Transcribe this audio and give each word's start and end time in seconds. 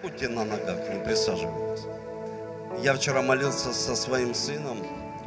Побудьте 0.00 0.28
на 0.28 0.44
ногах, 0.44 0.78
не 0.94 1.04
присаживайтесь. 1.04 1.84
Я 2.84 2.94
вчера 2.94 3.20
молился 3.20 3.72
со 3.72 3.96
своим 3.96 4.32
сыном, 4.32 4.78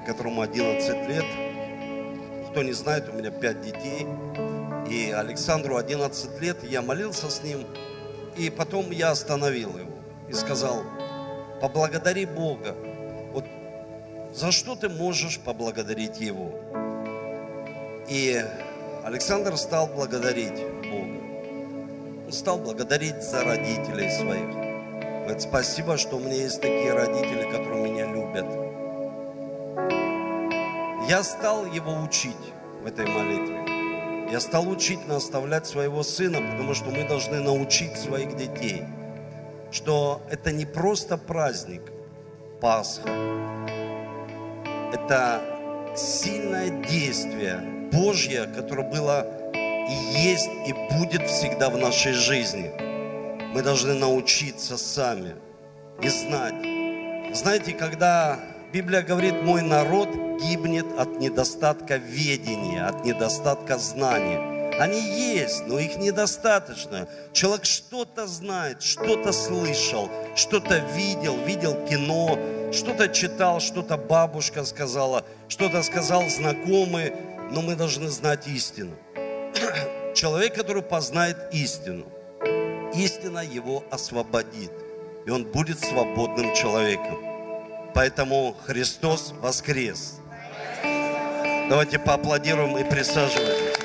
которому 0.05 0.41
11 0.41 1.09
лет. 1.09 1.25
Кто 2.49 2.63
не 2.63 2.71
знает, 2.71 3.09
у 3.09 3.17
меня 3.17 3.31
5 3.31 3.61
детей. 3.61 4.07
И 4.89 5.11
Александру 5.11 5.75
11 5.75 6.39
лет, 6.39 6.63
я 6.63 6.81
молился 6.81 7.29
с 7.29 7.43
ним. 7.43 7.65
И 8.37 8.49
потом 8.49 8.91
я 8.91 9.11
остановил 9.11 9.77
его 9.77 9.91
и 10.29 10.33
сказал, 10.33 10.83
поблагодари 11.59 12.25
Бога. 12.25 12.73
Вот 13.33 13.43
за 14.33 14.53
что 14.53 14.75
ты 14.75 14.87
можешь 14.87 15.39
поблагодарить 15.39 16.21
Его? 16.21 16.53
И 18.07 18.41
Александр 19.03 19.57
стал 19.57 19.87
благодарить 19.87 20.63
стал 22.31 22.57
благодарить 22.57 23.21
за 23.21 23.43
родителей 23.43 24.09
своих. 24.09 24.49
Говорит, 25.21 25.41
спасибо, 25.41 25.97
что 25.97 26.17
у 26.17 26.19
меня 26.19 26.35
есть 26.35 26.61
такие 26.61 26.93
родители, 26.93 27.49
которые 27.51 27.83
меня 27.83 28.05
любят. 28.07 28.45
Я 31.09 31.23
стал 31.23 31.65
его 31.65 31.93
учить 32.01 32.35
в 32.81 32.85
этой 32.87 33.05
молитве. 33.05 34.29
Я 34.31 34.39
стал 34.39 34.69
учить 34.69 35.07
наставлять 35.07 35.67
своего 35.67 36.03
сына, 36.03 36.39
потому 36.51 36.73
что 36.73 36.89
мы 36.89 37.07
должны 37.07 37.41
научить 37.41 37.97
своих 37.97 38.37
детей, 38.37 38.83
что 39.71 40.21
это 40.29 40.51
не 40.51 40.65
просто 40.65 41.17
праздник 41.17 41.81
Пасха, 42.61 43.09
это 44.93 45.41
сильное 45.95 46.69
действие 46.85 47.89
Божье, 47.91 48.45
которое 48.45 48.89
было 48.89 49.27
и 49.91 50.21
есть, 50.23 50.49
и 50.65 50.73
будет 50.95 51.29
всегда 51.29 51.69
в 51.69 51.77
нашей 51.77 52.13
жизни. 52.13 52.71
Мы 53.53 53.61
должны 53.61 53.93
научиться 53.93 54.77
сами 54.77 55.35
и 56.01 56.07
знать. 56.07 56.55
Знаете, 57.35 57.73
когда 57.73 58.39
Библия 58.71 59.01
говорит, 59.01 59.41
мой 59.43 59.61
народ 59.61 60.09
гибнет 60.41 60.85
от 60.97 61.19
недостатка 61.19 61.97
ведения, 61.97 62.85
от 62.85 63.03
недостатка 63.03 63.77
знания. 63.77 64.49
Они 64.79 65.01
есть, 65.01 65.67
но 65.67 65.77
их 65.77 65.97
недостаточно. 65.97 67.09
Человек 67.33 67.65
что-то 67.65 68.25
знает, 68.27 68.81
что-то 68.81 69.33
слышал, 69.33 70.09
что-то 70.35 70.77
видел, 70.95 71.35
видел 71.45 71.73
кино, 71.85 72.39
что-то 72.71 73.09
читал, 73.09 73.59
что-то 73.59 73.97
бабушка 73.97 74.63
сказала, 74.63 75.25
что-то 75.49 75.83
сказал 75.83 76.29
знакомый, 76.29 77.11
но 77.51 77.61
мы 77.61 77.75
должны 77.75 78.07
знать 78.07 78.47
истину. 78.47 78.95
Человек, 80.15 80.55
который 80.55 80.81
познает 80.81 81.37
истину, 81.51 82.05
истина 82.93 83.39
его 83.39 83.83
освободит, 83.91 84.71
и 85.25 85.29
он 85.29 85.45
будет 85.45 85.79
свободным 85.79 86.53
человеком. 86.55 87.19
Поэтому 87.93 88.55
Христос 88.65 89.33
воскрес. 89.41 90.19
Давайте 91.69 91.99
поаплодируем 91.99 92.77
и 92.77 92.89
присаживайтесь. 92.89 93.77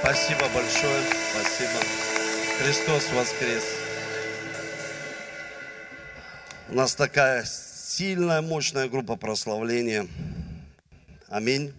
Спасибо 0.00 0.40
большое. 0.54 1.02
Спасибо. 1.32 1.80
Христос 2.58 3.12
воскрес. 3.12 3.64
У 6.68 6.74
нас 6.74 6.94
такая 6.94 7.44
сильная, 7.44 8.40
мощная 8.40 8.88
группа 8.88 9.16
прославления. 9.16 10.06
Аминь. 11.28 11.72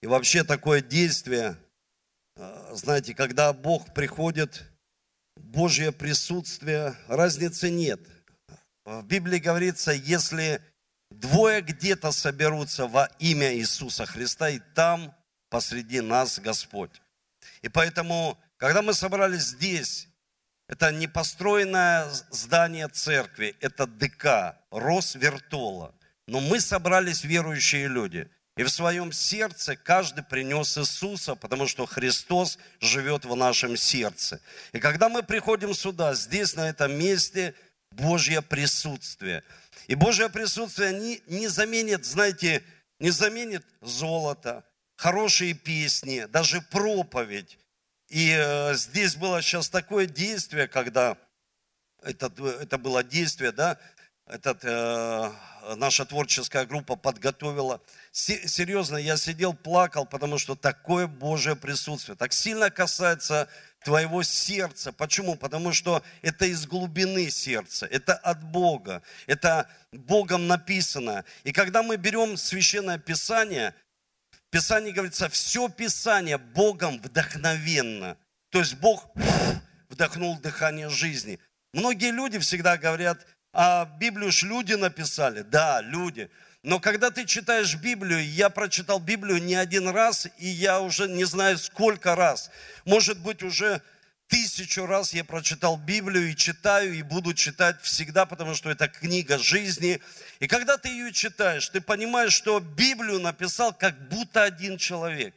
И 0.00 0.06
вообще 0.06 0.44
такое 0.44 0.80
действие, 0.80 1.56
э, 2.36 2.70
знаете, 2.72 3.14
когда 3.14 3.52
Бог 3.52 3.92
приходит, 3.94 4.62
Божье 5.36 5.90
присутствие, 5.90 6.94
разницы 7.08 7.68
нет. 7.68 8.00
В 8.84 9.02
Библии 9.02 9.38
говорится, 9.38 9.90
если 9.92 10.62
двое 11.10 11.62
где-то 11.62 12.12
соберутся 12.12 12.86
во 12.86 13.06
имя 13.18 13.54
Иисуса 13.56 14.06
Христа, 14.06 14.50
и 14.50 14.60
там 14.74 15.14
посреди 15.50 16.00
нас 16.00 16.38
Господь. 16.38 17.02
И 17.62 17.68
поэтому, 17.68 18.38
когда 18.56 18.82
мы 18.82 18.94
собрались 18.94 19.48
здесь, 19.48 20.08
это 20.68 20.92
не 20.92 21.08
построенное 21.08 22.08
здание 22.30 22.88
церкви, 22.88 23.56
это 23.60 23.86
ДК, 23.86 24.60
Росвертола. 24.70 25.94
Но 26.28 26.40
мы 26.40 26.60
собрались 26.60 27.24
верующие 27.24 27.88
люди– 27.88 28.30
и 28.58 28.64
в 28.64 28.70
своем 28.70 29.12
сердце 29.12 29.76
каждый 29.76 30.24
принес 30.24 30.76
Иисуса, 30.76 31.36
потому 31.36 31.68
что 31.68 31.86
Христос 31.86 32.58
живет 32.80 33.24
в 33.24 33.36
нашем 33.36 33.76
сердце. 33.76 34.40
И 34.72 34.80
когда 34.80 35.08
мы 35.08 35.22
приходим 35.22 35.72
сюда, 35.72 36.12
здесь, 36.14 36.56
на 36.56 36.68
этом 36.68 36.92
месте, 36.92 37.54
Божье 37.92 38.42
присутствие. 38.42 39.44
И 39.86 39.94
Божье 39.94 40.28
присутствие 40.28 40.92
не, 40.92 41.22
не 41.28 41.46
заменит, 41.46 42.04
знаете, 42.04 42.64
не 42.98 43.10
заменит 43.10 43.64
золото, 43.80 44.64
хорошие 44.96 45.54
песни, 45.54 46.26
даже 46.28 46.60
проповедь. 46.60 47.60
И 48.08 48.34
э, 48.36 48.74
здесь 48.74 49.14
было 49.14 49.40
сейчас 49.40 49.68
такое 49.68 50.06
действие, 50.06 50.66
когда 50.66 51.16
это, 52.02 52.26
это 52.60 52.76
было 52.76 53.04
действие, 53.04 53.52
да, 53.52 53.78
этот, 54.28 54.60
э, 54.62 55.30
наша 55.76 56.04
творческая 56.04 56.66
группа 56.66 56.96
подготовила. 56.96 57.80
Серьезно, 58.12 58.96
я 58.96 59.16
сидел, 59.16 59.54
плакал, 59.54 60.06
потому 60.06 60.38
что 60.38 60.54
такое 60.54 61.06
Божье 61.06 61.56
присутствие, 61.56 62.16
так 62.16 62.32
сильно 62.32 62.70
касается 62.70 63.48
твоего 63.82 64.22
сердца. 64.22 64.92
Почему? 64.92 65.36
Потому 65.36 65.72
что 65.72 66.02
это 66.22 66.46
из 66.46 66.66
глубины 66.66 67.30
сердца, 67.30 67.86
это 67.86 68.14
от 68.14 68.42
Бога, 68.42 69.02
это 69.26 69.68
Богом 69.92 70.46
написано. 70.46 71.24
И 71.44 71.52
когда 71.52 71.82
мы 71.82 71.96
берем 71.96 72.36
священное 72.36 72.98
Писание, 72.98 73.74
в 74.30 74.50
Писании 74.50 74.92
говорится, 74.92 75.28
все 75.28 75.68
Писание 75.68 76.38
Богом 76.38 77.00
вдохновенно. 77.00 78.16
То 78.50 78.60
есть 78.60 78.74
Бог 78.74 79.06
вдохнул 79.88 80.38
дыхание 80.38 80.88
жизни. 80.88 81.38
Многие 81.74 82.12
люди 82.12 82.38
всегда 82.38 82.78
говорят, 82.78 83.26
а 83.52 83.86
Библию 83.98 84.30
ж 84.32 84.42
люди 84.42 84.74
написали. 84.74 85.42
Да, 85.42 85.80
люди. 85.80 86.30
Но 86.62 86.80
когда 86.80 87.10
ты 87.10 87.24
читаешь 87.24 87.74
Библию, 87.76 88.24
я 88.24 88.50
прочитал 88.50 88.98
Библию 88.98 89.42
не 89.42 89.54
один 89.54 89.88
раз, 89.88 90.26
и 90.38 90.48
я 90.48 90.80
уже 90.80 91.08
не 91.08 91.24
знаю 91.24 91.56
сколько 91.58 92.14
раз. 92.14 92.50
Может 92.84 93.20
быть, 93.20 93.42
уже 93.42 93.80
тысячу 94.26 94.86
раз 94.86 95.14
я 95.14 95.24
прочитал 95.24 95.76
Библию 95.76 96.30
и 96.30 96.36
читаю, 96.36 96.94
и 96.94 97.02
буду 97.02 97.32
читать 97.32 97.80
всегда, 97.80 98.26
потому 98.26 98.54
что 98.54 98.70
это 98.70 98.88
книга 98.88 99.38
жизни. 99.38 100.00
И 100.40 100.46
когда 100.46 100.76
ты 100.76 100.88
ее 100.88 101.12
читаешь, 101.12 101.68
ты 101.68 101.80
понимаешь, 101.80 102.32
что 102.32 102.60
Библию 102.60 103.20
написал 103.20 103.72
как 103.72 104.08
будто 104.08 104.42
один 104.42 104.78
человек. 104.78 105.34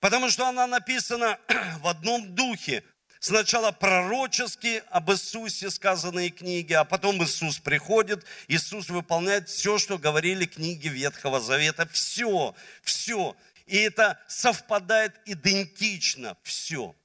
Потому 0.00 0.30
что 0.30 0.48
она 0.48 0.66
написана 0.66 1.38
в 1.78 1.86
одном 1.86 2.34
духе. 2.34 2.82
Сначала 3.24 3.70
пророчески 3.70 4.82
об 4.90 5.12
Иисусе 5.12 5.70
сказанные 5.70 6.30
книги, 6.30 6.72
а 6.72 6.82
потом 6.82 7.22
Иисус 7.22 7.60
приходит, 7.60 8.26
Иисус 8.48 8.88
выполняет 8.88 9.48
все, 9.48 9.78
что 9.78 9.96
говорили 9.96 10.44
книги 10.44 10.88
Ветхого 10.88 11.40
Завета. 11.40 11.86
Все, 11.86 12.52
все. 12.82 13.36
И 13.66 13.76
это 13.76 14.20
совпадает 14.26 15.14
идентично, 15.24 16.36
все. 16.42 16.96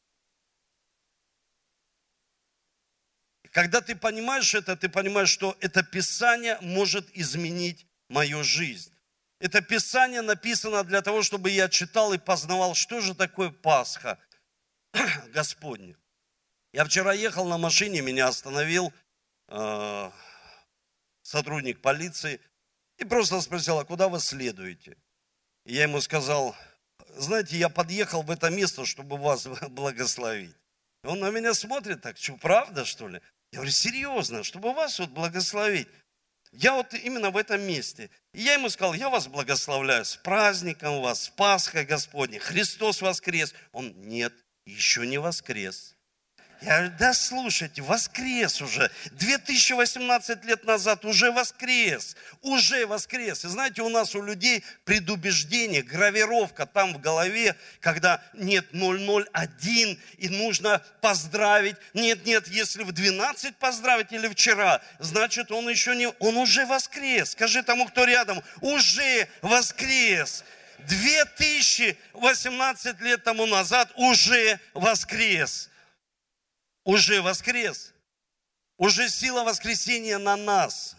Когда 3.52 3.80
ты 3.82 3.96
понимаешь 3.96 4.56
это, 4.56 4.76
ты 4.76 4.90
понимаешь, 4.90 5.30
что 5.30 5.56
это 5.60 5.84
Писание 5.84 6.58
может 6.62 7.08
изменить 7.16 7.86
мою 8.10 8.44
жизнь. 8.44 8.92
Это 9.38 9.62
Писание 9.62 10.24
написано 10.24 10.84
для 10.84 11.04
того, 11.04 11.22
чтобы 11.22 11.52
я 11.52 11.70
читал 11.70 12.12
и 12.14 12.18
познавал, 12.18 12.74
что 12.74 13.02
же 13.02 13.14
такое 13.14 13.52
Пасха 13.52 14.18
Господня. 15.28 15.96
Я 16.78 16.86
вчера 16.86 17.12
ехал 17.12 17.48
на 17.48 17.58
машине, 17.58 18.02
меня 18.02 18.28
остановил 18.28 18.94
э, 19.48 20.12
сотрудник 21.24 21.82
полиции 21.82 22.40
и 23.00 23.04
просто 23.04 23.42
спросил, 23.42 23.80
а 23.80 23.84
куда 23.84 24.10
вы 24.10 24.20
следуете? 24.20 24.96
И 25.66 25.74
я 25.74 25.82
ему 25.82 26.00
сказал, 26.02 26.56
знаете, 27.16 27.58
я 27.58 27.70
подъехал 27.70 28.22
в 28.22 28.30
это 28.30 28.52
место, 28.52 28.86
чтобы 28.86 29.18
вас 29.18 29.48
благословить. 29.70 30.56
Он 31.04 31.20
на 31.20 31.32
меня 31.32 31.56
смотрит 31.56 32.04
так, 32.04 32.16
что, 32.20 32.38
правда, 32.38 32.86
что 32.86 33.08
ли? 33.08 33.22
Я 33.52 33.58
говорю, 33.58 33.72
серьезно, 33.72 34.44
чтобы 34.44 34.72
вас 34.76 35.00
вот 35.00 35.10
благословить. 35.10 35.88
Я 36.52 36.76
вот 36.76 36.94
именно 36.94 37.32
в 37.32 37.38
этом 37.38 37.60
месте. 37.60 38.12
И 38.34 38.44
я 38.44 38.54
ему 38.54 38.70
сказал, 38.70 38.94
я 38.94 39.10
вас 39.10 39.28
благословляю 39.28 40.06
с 40.06 40.16
праздником 40.16 41.02
вас, 41.02 41.24
с 41.24 41.30
Пасхой 41.30 41.86
Господней, 41.86 42.38
Христос 42.38 43.02
воскрес. 43.02 43.56
Он, 43.72 44.00
нет, 44.00 44.32
еще 44.68 45.08
не 45.08 45.18
воскрес. 45.18 45.97
Я 46.62 46.78
говорю, 46.78 46.94
да 46.98 47.14
слушайте, 47.14 47.84
воскрес 47.84 48.62
уже. 48.62 48.90
2018 49.12 50.44
лет 50.46 50.64
назад 50.66 51.06
уже 51.06 51.32
воскрес. 51.32 52.16
Уже 52.42 52.88
воскрес. 52.88 53.46
И 53.46 53.48
знаете, 53.48 53.84
у 53.84 53.90
нас 53.90 54.16
у 54.16 54.24
людей 54.24 54.64
предубеждение, 54.84 55.84
гравировка 55.84 56.66
там 56.66 56.96
в 56.96 57.00
голове, 57.00 57.56
когда 57.80 58.24
нет 58.34 58.66
001 58.72 60.00
и 60.18 60.30
нужно 60.30 60.82
поздравить. 61.00 61.76
Нет, 61.94 62.26
нет, 62.26 62.48
если 62.48 62.82
в 62.82 62.92
12 62.92 63.56
поздравить 63.58 64.12
или 64.12 64.28
вчера, 64.28 64.82
значит 64.98 65.52
он 65.52 65.70
еще 65.70 65.96
не, 65.96 66.08
он 66.08 66.38
уже 66.38 66.66
воскрес. 66.66 67.30
Скажи 67.32 67.62
тому, 67.62 67.86
кто 67.86 68.04
рядом, 68.04 68.42
уже 68.62 69.28
воскрес. 69.44 70.44
2018 70.80 73.02
лет 73.02 73.24
тому 73.24 73.46
назад 73.46 73.92
уже 73.96 74.60
воскрес 74.74 75.70
уже 76.88 77.22
воскрес. 77.22 77.94
Уже 78.78 79.10
сила 79.10 79.44
воскресения 79.44 80.18
на 80.18 80.38
нас. 80.38 80.96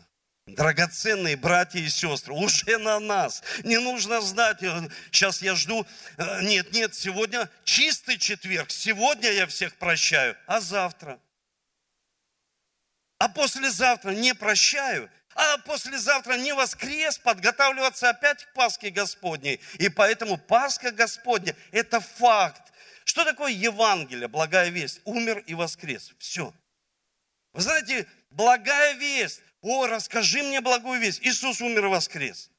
Драгоценные 0.46 1.36
братья 1.36 1.78
и 1.78 1.88
сестры, 1.88 2.34
уже 2.34 2.78
на 2.78 3.00
нас. 3.00 3.42
Не 3.64 3.78
нужно 3.78 4.20
знать, 4.20 4.58
сейчас 5.10 5.42
я 5.42 5.54
жду. 5.54 5.86
Э, 6.16 6.42
нет, 6.42 6.72
нет, 6.72 6.94
сегодня 6.94 7.50
чистый 7.64 8.18
четверг. 8.18 8.70
Сегодня 8.70 9.30
я 9.30 9.46
всех 9.46 9.76
прощаю, 9.76 10.36
а 10.46 10.60
завтра? 10.60 11.18
А 13.18 13.28
послезавтра 13.28 14.10
не 14.10 14.34
прощаю. 14.34 15.10
А 15.34 15.58
послезавтра 15.58 16.34
не 16.34 16.52
воскрес, 16.52 17.18
подготавливаться 17.18 18.10
опять 18.10 18.44
к 18.44 18.52
Пасхе 18.54 18.90
Господней. 18.90 19.60
И 19.78 19.88
поэтому 19.88 20.36
Пасха 20.36 20.90
Господня– 20.90 21.54
это 21.72 22.00
факт. 22.00 22.67
Что 23.08 23.24
такое 23.24 23.52
Евангелие, 23.52 24.28
благая 24.28 24.68
весть? 24.68 25.00
Умер 25.04 25.42
и 25.46 25.54
воскрес. 25.54 26.12
Все. 26.18 26.52
Вы 27.54 27.62
знаете, 27.62 28.06
благая 28.28 28.92
весть. 28.96 29.40
О, 29.62 29.86
расскажи 29.86 30.42
мне 30.42 30.60
благую 30.60 31.00
весть. 31.00 31.20
Иисус 31.22 31.62
умер 31.62 31.86
и 31.86 31.88
воскрес. 31.88 32.50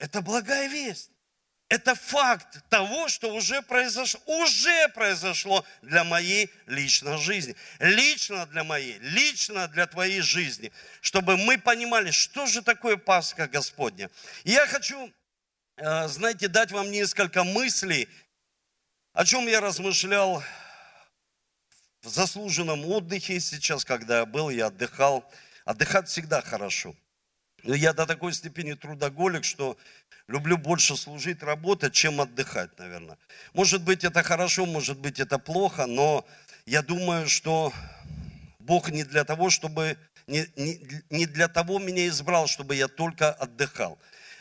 Это 0.00 0.22
благая 0.22 0.66
весть. 0.66 1.10
Это 1.68 1.94
факт 1.94 2.68
того, 2.68 3.06
что 3.06 3.32
уже 3.32 3.62
произошло, 3.62 4.20
уже 4.26 4.88
произошло 4.88 5.64
для 5.82 6.02
моей 6.02 6.50
личной 6.66 7.16
жизни. 7.18 7.54
Лично 7.78 8.44
для 8.46 8.64
моей, 8.64 8.98
лично 8.98 9.68
для 9.68 9.86
твоей 9.86 10.20
жизни. 10.20 10.72
Чтобы 11.00 11.36
мы 11.36 11.58
понимали, 11.58 12.10
что 12.10 12.46
же 12.46 12.60
такое 12.60 12.96
Пасха 12.96 13.46
Господня. 13.46 14.10
Я 14.42 14.66
хочу, 14.66 15.12
э, 15.76 16.08
знаете, 16.08 16.48
дать 16.48 16.72
вам 16.72 16.90
несколько 16.90 17.44
мыслей, 17.44 18.08
о 19.18 19.24
чем 19.24 19.48
я 19.48 19.60
размышлял 19.60 20.44
в 22.02 22.08
заслуженном 22.08 22.84
отдыхе 22.88 23.40
сейчас, 23.40 23.84
когда 23.84 24.18
я 24.20 24.26
был, 24.26 24.48
я 24.48 24.66
отдыхал. 24.66 25.28
Отдыхать 25.64 26.06
всегда 26.06 26.40
хорошо. 26.40 26.94
Но 27.64 27.74
я 27.74 27.92
до 27.92 28.06
такой 28.06 28.32
степени 28.32 28.74
трудоголик, 28.74 29.42
что 29.42 29.76
люблю 30.28 30.56
больше 30.56 30.96
служить, 30.96 31.42
работать, 31.42 31.94
чем 31.94 32.20
отдыхать, 32.20 32.78
наверное. 32.78 33.18
Может 33.54 33.82
быть, 33.82 34.04
это 34.04 34.22
хорошо, 34.22 34.66
может 34.66 35.00
быть, 35.00 35.18
это 35.18 35.40
плохо, 35.40 35.86
но 35.86 36.24
я 36.64 36.82
думаю, 36.82 37.28
что 37.28 37.72
Бог 38.60 38.88
не 38.88 39.02
для 39.02 39.24
того, 39.24 39.50
чтобы 39.50 39.98
не, 40.28 40.46
не, 40.54 41.02
не 41.10 41.26
для 41.26 41.48
того 41.48 41.80
меня 41.80 42.06
избрал, 42.06 42.46
чтобы 42.46 42.76
я 42.76 42.86
только 42.86 43.32
отдыхал. 43.32 43.98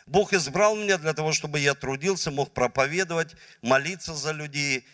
Бог 0.07 0.33
избрал 0.33 0.75
меня 0.75 0.97
для 0.97 1.13
того, 1.13 1.33
чтобы 1.33 1.59
я 1.59 1.75
трудился, 1.75 2.31
мог 2.31 2.53
проповедовать, 2.53 3.35
молиться 3.61 4.15
за 4.15 4.31
людей, 4.31 4.87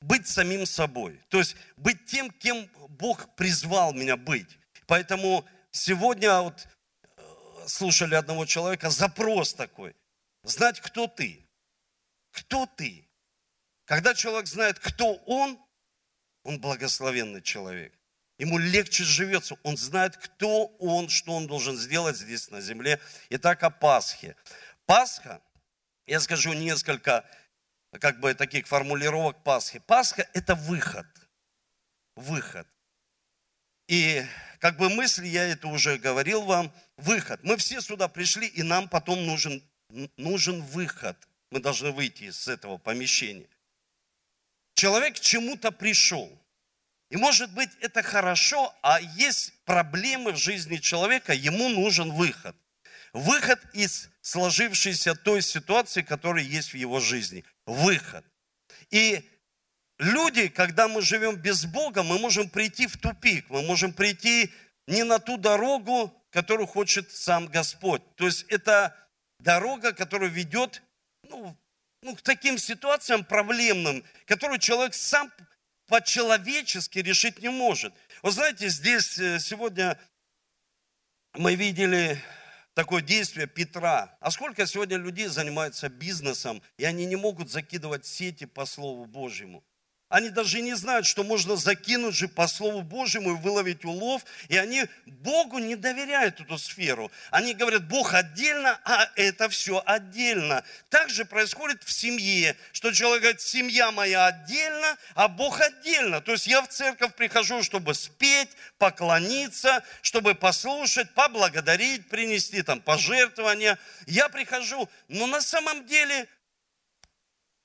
быть 0.00 0.28
самим 0.28 0.66
собой. 0.66 1.20
То 1.28 1.38
есть 1.38 1.56
быть 1.76 2.04
тем, 2.04 2.30
кем 2.30 2.68
Бог 2.90 3.34
призвал 3.34 3.94
меня 3.94 4.16
быть. 4.16 4.58
Поэтому 4.86 5.44
сегодня 5.70 6.40
вот 6.42 6.68
э, 7.16 7.22
слушали 7.66 8.14
одного 8.14 8.44
человека, 8.44 8.90
запрос 8.90 9.54
такой. 9.54 9.96
Знать, 10.44 10.80
кто 10.80 11.06
ты. 11.06 11.46
Кто 12.30 12.66
ты? 12.66 13.08
Когда 13.86 14.14
человек 14.14 14.46
знает, 14.46 14.78
кто 14.78 15.14
он, 15.26 15.58
он 16.44 16.60
благословенный 16.60 17.40
человек. 17.40 17.97
Ему 18.38 18.58
легче 18.58 19.02
живется, 19.02 19.56
он 19.64 19.76
знает, 19.76 20.16
кто 20.16 20.66
он, 20.78 21.08
что 21.08 21.32
он 21.32 21.48
должен 21.48 21.76
сделать 21.76 22.16
здесь 22.16 22.50
на 22.50 22.60
земле. 22.60 23.00
Итак, 23.30 23.64
о 23.64 23.70
Пасхе. 23.70 24.36
Пасха, 24.86 25.42
я 26.06 26.20
скажу 26.20 26.52
несколько 26.52 27.28
как 28.00 28.20
бы 28.20 28.32
таких 28.34 28.68
формулировок 28.68 29.42
Пасхи. 29.42 29.80
Пасха– 29.80 30.28
это 30.34 30.54
выход. 30.54 31.06
Выход. 32.14 32.68
И 33.88 34.24
как 34.60 34.76
бы 34.76 34.88
мысль, 34.88 35.26
я 35.26 35.44
это 35.44 35.66
уже 35.66 35.98
говорил 35.98 36.42
вам, 36.42 36.72
выход. 36.96 37.42
Мы 37.42 37.56
все 37.56 37.80
сюда 37.80 38.06
пришли, 38.06 38.46
и 38.46 38.62
нам 38.62 38.88
потом 38.88 39.26
нужен, 39.26 39.62
нужен 40.16 40.62
выход. 40.62 41.16
Мы 41.50 41.60
должны 41.60 41.90
выйти 41.90 42.24
из 42.24 42.46
этого 42.46 42.78
помещения. 42.78 43.48
Человек 44.74 45.16
к 45.16 45.20
чему-то 45.20 45.72
пришел. 45.72 46.30
И 47.10 47.16
может 47.16 47.52
быть 47.52 47.70
это 47.80 48.02
хорошо, 48.02 48.74
а 48.82 49.00
есть 49.00 49.52
проблемы 49.64 50.32
в 50.32 50.36
жизни 50.36 50.76
человека, 50.76 51.32
ему 51.32 51.68
нужен 51.68 52.12
выход. 52.12 52.54
Выход 53.14 53.60
из 53.72 54.10
сложившейся 54.20 55.14
той 55.14 55.40
ситуации, 55.40 56.02
которая 56.02 56.44
есть 56.44 56.72
в 56.72 56.76
его 56.76 57.00
жизни. 57.00 57.44
Выход. 57.64 58.24
И 58.90 59.26
люди, 59.98 60.48
когда 60.48 60.88
мы 60.88 61.00
живем 61.00 61.36
без 61.36 61.64
Бога, 61.64 62.02
мы 62.02 62.18
можем 62.18 62.50
прийти 62.50 62.86
в 62.86 62.98
тупик, 62.98 63.48
мы 63.48 63.62
можем 63.62 63.94
прийти 63.94 64.52
не 64.86 65.02
на 65.04 65.18
ту 65.18 65.38
дорогу, 65.38 66.14
которую 66.30 66.66
хочет 66.66 67.10
сам 67.10 67.46
Господь. 67.46 68.02
То 68.16 68.26
есть 68.26 68.44
это 68.48 68.94
дорога, 69.38 69.92
которая 69.92 70.28
ведет 70.28 70.82
ну, 71.30 71.56
ну, 72.02 72.14
к 72.14 72.22
таким 72.22 72.58
ситуациям 72.58 73.24
проблемным, 73.24 74.04
которые 74.26 74.58
человек 74.58 74.94
сам 74.94 75.32
по-человечески 75.88 76.98
решить 77.00 77.40
не 77.40 77.48
может. 77.48 77.92
Вы 78.22 78.30
знаете, 78.30 78.68
здесь 78.68 79.18
э, 79.18 79.40
сегодня 79.40 79.98
мы 81.34 81.54
видели 81.54 82.22
такое 82.74 83.02
действие 83.02 83.46
Петра. 83.46 84.16
А 84.20 84.30
сколько 84.30 84.66
сегодня 84.66 84.98
людей 84.98 85.26
занимаются 85.26 85.88
бизнесом, 85.88 86.62
и 86.76 86.84
они 86.84 87.06
не 87.06 87.16
могут 87.16 87.50
закидывать 87.50 88.06
сети 88.06 88.44
по 88.44 88.66
Слову 88.66 89.06
Божьему? 89.06 89.64
Они 90.08 90.30
даже 90.30 90.62
не 90.62 90.72
знают, 90.74 91.06
что 91.06 91.22
можно 91.22 91.56
закинуть 91.56 92.14
же 92.14 92.28
по 92.28 92.46
Слову 92.46 92.80
Божьему 92.80 93.32
и 93.32 93.36
выловить 93.36 93.84
улов. 93.84 94.24
И 94.48 94.56
они 94.56 94.86
Богу 95.04 95.58
не 95.58 95.76
доверяют 95.76 96.40
эту 96.40 96.56
сферу. 96.56 97.10
Они 97.30 97.52
говорят, 97.52 97.86
Бог 97.88 98.14
отдельно, 98.14 98.80
а 98.84 99.10
это 99.16 99.50
все 99.50 99.82
отдельно. 99.84 100.64
Так 100.88 101.10
же 101.10 101.26
происходит 101.26 101.82
в 101.82 101.92
семье, 101.92 102.56
что 102.72 102.90
человек 102.92 103.22
говорит, 103.22 103.42
семья 103.42 103.92
моя 103.92 104.26
отдельно, 104.26 104.96
а 105.14 105.28
Бог 105.28 105.60
отдельно. 105.60 106.22
То 106.22 106.32
есть 106.32 106.46
я 106.46 106.62
в 106.62 106.68
церковь 106.68 107.14
прихожу, 107.14 107.62
чтобы 107.62 107.94
спеть, 107.94 108.50
поклониться, 108.78 109.84
чтобы 110.00 110.34
послушать, 110.34 111.12
поблагодарить, 111.12 112.08
принести 112.08 112.62
там 112.62 112.80
пожертвования. 112.80 113.78
Я 114.06 114.30
прихожу, 114.30 114.88
но 115.08 115.26
на 115.26 115.42
самом 115.42 115.86
деле 115.86 116.26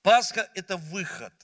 Пасха– 0.01 0.49
это 0.55 0.75
выход– 0.75 1.33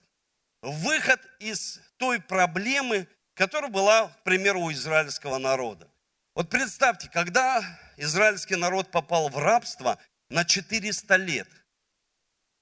выход 0.62 1.20
из 1.40 1.80
той 1.98 2.20
проблемы, 2.20 3.08
которая 3.34 3.70
была, 3.70 4.08
к 4.08 4.24
примеру, 4.24 4.62
у 4.62 4.72
израильского 4.72 5.38
народа. 5.38 5.88
Вот 6.36 6.50
представьте, 6.50 7.10
когда 7.10 7.64
израильский 7.98 8.56
народ 8.56 8.92
попал 8.92 9.30
в 9.30 9.38
рабство 9.38 9.98
на 10.30 10.46
400 10.46 11.16
лет. 11.18 11.48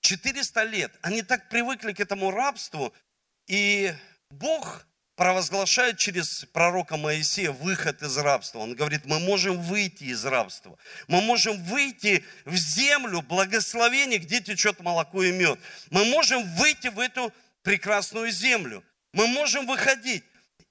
400 0.02 0.64
лет. 0.64 0.92
Они 1.02 1.22
так 1.22 1.50
привыкли 1.50 1.94
к 1.94 2.00
этому 2.00 2.32
рабству, 2.32 2.94
и 3.48 3.94
Бог 4.30 4.86
провозглашает 5.16 5.98
через 5.98 6.46
пророка 6.54 6.96
Моисея 6.96 7.52
выход 7.52 8.04
из 8.04 8.18
рабства. 8.18 8.60
Он 8.60 8.76
говорит, 8.76 9.06
мы 9.06 9.20
можем 9.20 9.60
выйти 9.60 10.06
из 10.06 10.24
рабства. 10.24 10.78
Мы 11.08 11.22
можем 11.22 11.62
выйти 11.64 12.24
в 12.46 12.56
землю 12.56 13.24
благословения, 13.24 14.20
где 14.20 14.40
течет 14.42 14.80
молоко 14.80 15.24
и 15.24 15.32
мед. 15.32 15.60
Мы 15.90 16.06
можем 16.06 16.44
выйти 16.56 16.90
в 16.90 17.00
эту 17.00 17.34
прекрасную 17.68 18.32
землю. 18.32 18.82
Мы 19.12 19.28
можем 19.28 19.68
выходить. 19.68 20.24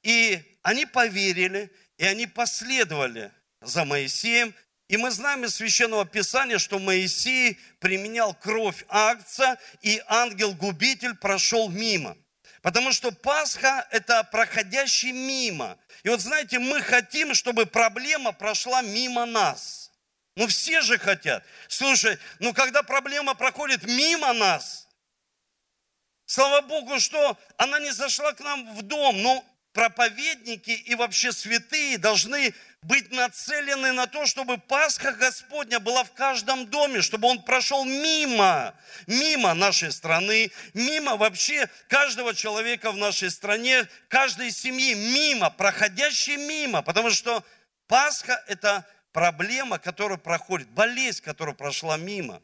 И 0.03 0.43
они 0.63 0.87
поверили, 0.87 1.71
и 1.99 2.07
они 2.07 2.27
последовали 2.27 3.31
за 3.61 3.85
Моисеем. 3.85 4.55
И 4.89 4.97
мы 4.97 5.11
знаем 5.11 5.45
из 5.45 5.57
Священного 5.57 6.07
Писания, 6.07 6.57
что 6.57 6.79
Моисей 6.79 7.61
применял 7.81 8.33
кровь 8.33 8.87
акция, 8.89 9.59
и 9.83 10.03
ангел-губитель 10.07 11.15
прошел 11.17 11.69
мимо. 11.69 12.17
Потому 12.63 12.93
что 12.93 13.13
Пасха– 13.13 13.87
это 13.91 14.25
проходящий 14.25 15.13
мимо. 15.13 15.77
И 16.03 16.09
вот 16.09 16.23
знаете, 16.23 16.59
мы 16.59 16.81
хотим, 16.81 17.35
чтобы 17.35 17.67
проблема 17.67 18.33
прошла 18.33 18.81
мимо 18.81 19.27
нас. 19.27 19.91
Ну 20.35 20.47
все 20.47 20.81
же 20.81 20.97
хотят. 20.97 21.45
Слушай, 21.69 22.17
ну 22.39 22.55
когда 22.55 22.83
проблема 22.83 23.35
проходит 23.35 23.85
мимо 23.85 24.33
нас– 24.33 24.85
Слава 26.27 26.61
Богу, 26.63 26.99
что 26.99 27.39
она 27.57 27.79
не 27.79 27.93
зашла 27.93 28.33
к 28.33 28.41
нам 28.41 28.75
в 28.75 28.83
дом, 28.83 29.23
но 29.23 29.45
проповедники 29.73 30.71
и 30.71 30.95
вообще 30.97 31.31
святые 31.31 31.99
должны 31.99 32.53
быть 32.83 33.13
нацелены 33.13 33.93
на 33.93 34.07
то, 34.07 34.27
чтобы 34.27 34.59
Пасха 34.59 35.13
Господня 35.13 35.79
была 35.79 36.03
в 36.03 36.13
каждом 36.15 36.67
доме, 36.67 37.01
чтобы 37.01 37.29
он 37.29 37.43
прошел 37.43 37.85
мимо, 37.85 38.75
мимо 39.07 39.55
нашей 39.55 39.93
страны, 39.93 40.51
мимо 40.75 41.17
вообще 41.17 41.69
каждого 41.89 42.35
человека 42.35 42.91
в 42.91 42.97
нашей 42.97 43.31
стране, 43.31 43.87
каждой 44.09 44.51
семьи, 44.51 44.95
мимо, 44.95 45.51
проходящей 45.51 46.37
мимо, 46.37 46.83
потому 46.83 47.11
что 47.11 47.45
Пасха– 47.87 48.43
это 48.49 48.85
проблема, 49.13 49.79
которая 49.79 50.19
проходит, 50.19 50.69
болезнь, 50.71 51.23
которая 51.23 51.55
прошла 51.55 51.97
мимо. 51.97 52.43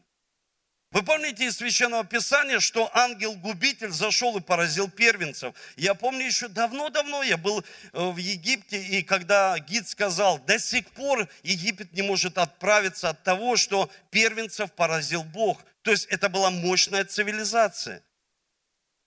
Вы 0.93 1.03
помните 1.03 1.47
из 1.47 1.57
Священного 1.57 2.05
Писания, 2.05 2.61
что 2.61 2.91
ангел-губитель 2.93 3.93
зашел 3.93 4.37
и 4.37 4.43
поразил 4.43 4.91
первенцев? 4.91 5.55
Я 5.77 5.95
помню 5.95 6.27
еще 6.27 6.49
давно-давно 6.49 7.23
я 7.23 7.39
был 7.39 7.61
э, 7.61 7.65
в 7.93 8.19
Египте, 8.19 8.79
и 8.79 9.03
когда 9.03 9.59
гид 9.59 9.89
сказал, 9.89 10.39
до 10.41 10.59
сих 10.59 10.87
пор 10.91 11.29
Египет 11.43 11.95
не 11.95 12.03
может 12.03 12.37
отправиться 12.37 13.09
от 13.09 13.23
того, 13.23 13.57
что 13.57 13.91
первенцев 14.11 14.71
поразил 14.73 15.25
Бог. 15.25 15.65
То 15.81 15.93
есть 15.93 16.05
это 16.11 16.29
была 16.29 16.51
мощная 16.51 17.07
цивилизация. 17.07 18.03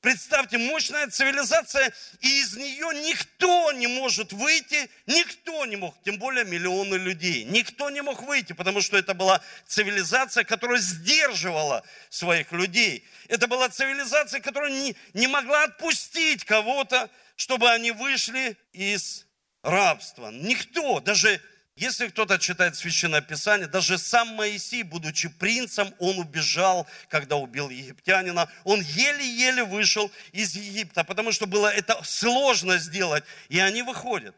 Представьте, 0.06 0.60
мощная 0.60 1.08
цивилизация, 1.08 1.92
и 2.20 2.42
из 2.42 2.56
нее 2.56 2.90
никто 3.10 3.72
не 3.72 3.88
может 3.88 4.34
выйти, 4.34 4.88
никто 5.08 5.66
не 5.66 5.78
мог, 5.78 5.96
тем 6.04 6.20
более 6.20 6.46
миллионы 6.46 6.94
людей. 6.94 7.44
Никто 7.46 7.90
не 7.90 8.02
мог 8.02 8.22
выйти, 8.22 8.54
потому 8.54 8.82
что 8.82 8.98
это 8.98 9.16
была 9.16 9.42
цивилизация, 9.66 10.44
которая 10.44 10.80
сдерживала 10.80 11.84
своих 12.12 12.52
людей. 12.52 13.04
Это 13.30 13.48
была 13.48 13.68
цивилизация, 13.68 14.42
которая 14.42 14.70
не, 14.70 14.96
не 15.16 15.26
могла 15.26 15.64
отпустить 15.64 16.46
кого-то, 16.46 17.10
чтобы 17.36 17.72
они 17.72 17.90
вышли 17.90 18.60
из 18.74 19.26
рабства. 19.64 20.30
Никто, 20.30 21.00
даже 21.00 21.42
если 21.78 22.08
кто-то 22.08 22.40
читает 22.40 22.78
Священное 22.78 23.20
Писание, 23.20 23.68
даже 23.68 23.98
сам 23.98 24.30
Моисей, 24.30 24.84
будучи 24.84 25.28
принцем, 25.28 25.94
он 26.00 26.20
убежал, 26.20 26.88
когда 27.10 27.36
убил 27.36 27.70
египтянина. 27.70 28.50
Он 28.64 28.80
еле-еле 28.80 29.66
вышел 29.66 30.10
из 30.32 30.56
Египта, 30.56 31.04
потому 31.04 31.34
что 31.34 31.48
было 31.48 31.68
это 31.68 32.02
сложно 32.04 32.78
сделать. 32.78 33.26
И 33.50 33.60
они 33.60 33.82
выходят. 33.82 34.36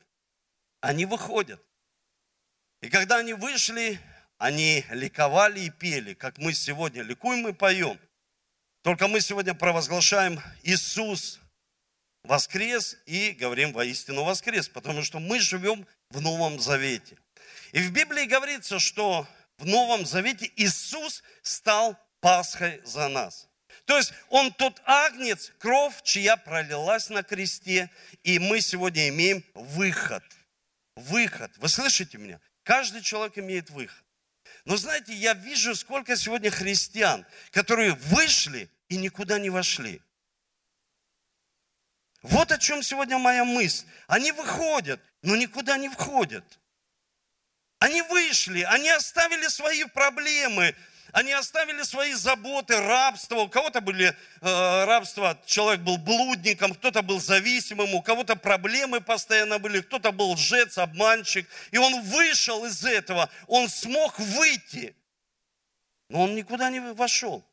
Они 0.82 1.06
выходят. 1.06 1.62
И 2.82 2.90
когда 2.90 3.18
они 3.18 3.34
вышли, 3.34 4.00
они 4.40 4.84
ликовали 4.90 5.60
и 5.60 5.70
пели, 5.70 6.16
как 6.16 6.40
мы 6.40 6.54
сегодня 6.54 7.04
ликуем 7.04 7.48
и 7.48 7.54
поем. 7.54 8.00
Только 8.82 9.08
мы 9.08 9.22
сегодня 9.22 9.54
провозглашаем 9.54 10.42
Иисус 10.64 11.40
воскрес 12.24 12.98
и 13.06 13.32
говорим 13.32 13.74
воистину 13.74 14.24
воскрес, 14.24 14.68
потому 14.70 15.04
что 15.04 15.20
мы 15.20 15.40
живем 15.40 15.86
в 16.10 16.20
Новом 16.20 16.60
Завете. 16.60 17.18
И 17.72 17.80
в 17.82 17.92
Библии 17.92 18.26
говорится, 18.26 18.80
что 18.80 19.28
в 19.58 19.66
Новом 19.66 20.06
Завете 20.06 20.52
Иисус 20.56 21.24
стал 21.42 21.98
Пасхой 22.20 22.82
за 22.84 23.08
нас. 23.08 23.48
То 23.86 23.98
есть 23.98 24.14
Он 24.30 24.54
тот 24.54 24.82
агнец, 24.86 25.52
кровь, 25.60 26.02
чья 26.04 26.38
пролилась 26.38 27.10
на 27.10 27.24
кресте, 27.24 27.90
и 28.24 28.40
мы 28.40 28.62
сегодня 28.62 29.10
имеем 29.10 29.44
выход. 29.54 30.24
Выход. 30.96 31.52
Вы 31.58 31.70
слышите 31.70 32.18
меня? 32.18 32.40
Каждый 32.64 33.02
человек 33.02 33.38
имеет 33.38 33.70
выход. 33.70 34.04
Но 34.66 34.76
знаете, 34.76 35.14
я 35.14 35.34
вижу, 35.34 35.76
сколько 35.76 36.18
сегодня 36.18 36.52
христиан, 36.52 37.26
которые 37.52 37.94
вышли 37.94 38.70
и 38.90 38.98
никуда 38.98 39.40
не 39.40 39.50
вошли. 39.50 40.02
Вот 42.22 42.52
о 42.52 42.58
чем 42.58 42.84
сегодня 42.84 43.18
моя 43.18 43.46
мысль. 43.46 43.86
Они 44.08 44.32
выходят, 44.32 45.02
но 45.22 45.36
никуда 45.36 45.78
не 45.78 45.88
входят. 45.88 46.60
Они 47.80 48.02
вышли, 48.02 48.62
они 48.64 48.90
оставили 48.90 49.48
свои 49.48 49.84
проблемы, 49.86 50.76
они 51.12 51.32
оставили 51.32 51.84
свои 51.84 52.14
заботы, 52.14 52.76
рабство. 52.76 53.42
У 53.42 53.50
кого-то 53.50 53.82
были 53.82 54.08
э, 54.42 54.86
рабства, 54.86 55.40
человек 55.46 55.82
был 55.82 55.98
блудником, 55.98 56.74
кто-то 56.74 57.04
был 57.04 57.20
зависимым, 57.20 57.94
у 57.94 58.02
кого-то 58.02 58.36
проблемы 58.36 59.00
постоянно 59.00 59.60
были, 59.60 59.82
кто-то 59.82 60.12
был 60.12 60.32
лжец, 60.32 60.80
обманщик. 60.80 61.48
И 61.72 61.78
он 61.78 62.02
вышел 62.02 62.66
из 62.66 62.84
этого, 62.84 63.30
он 63.46 63.70
смог 63.70 64.18
выйти, 64.20 64.96
но 66.10 66.24
он 66.24 66.36
никуда 66.36 66.72
не 66.72 66.80
вошел. 66.80 67.48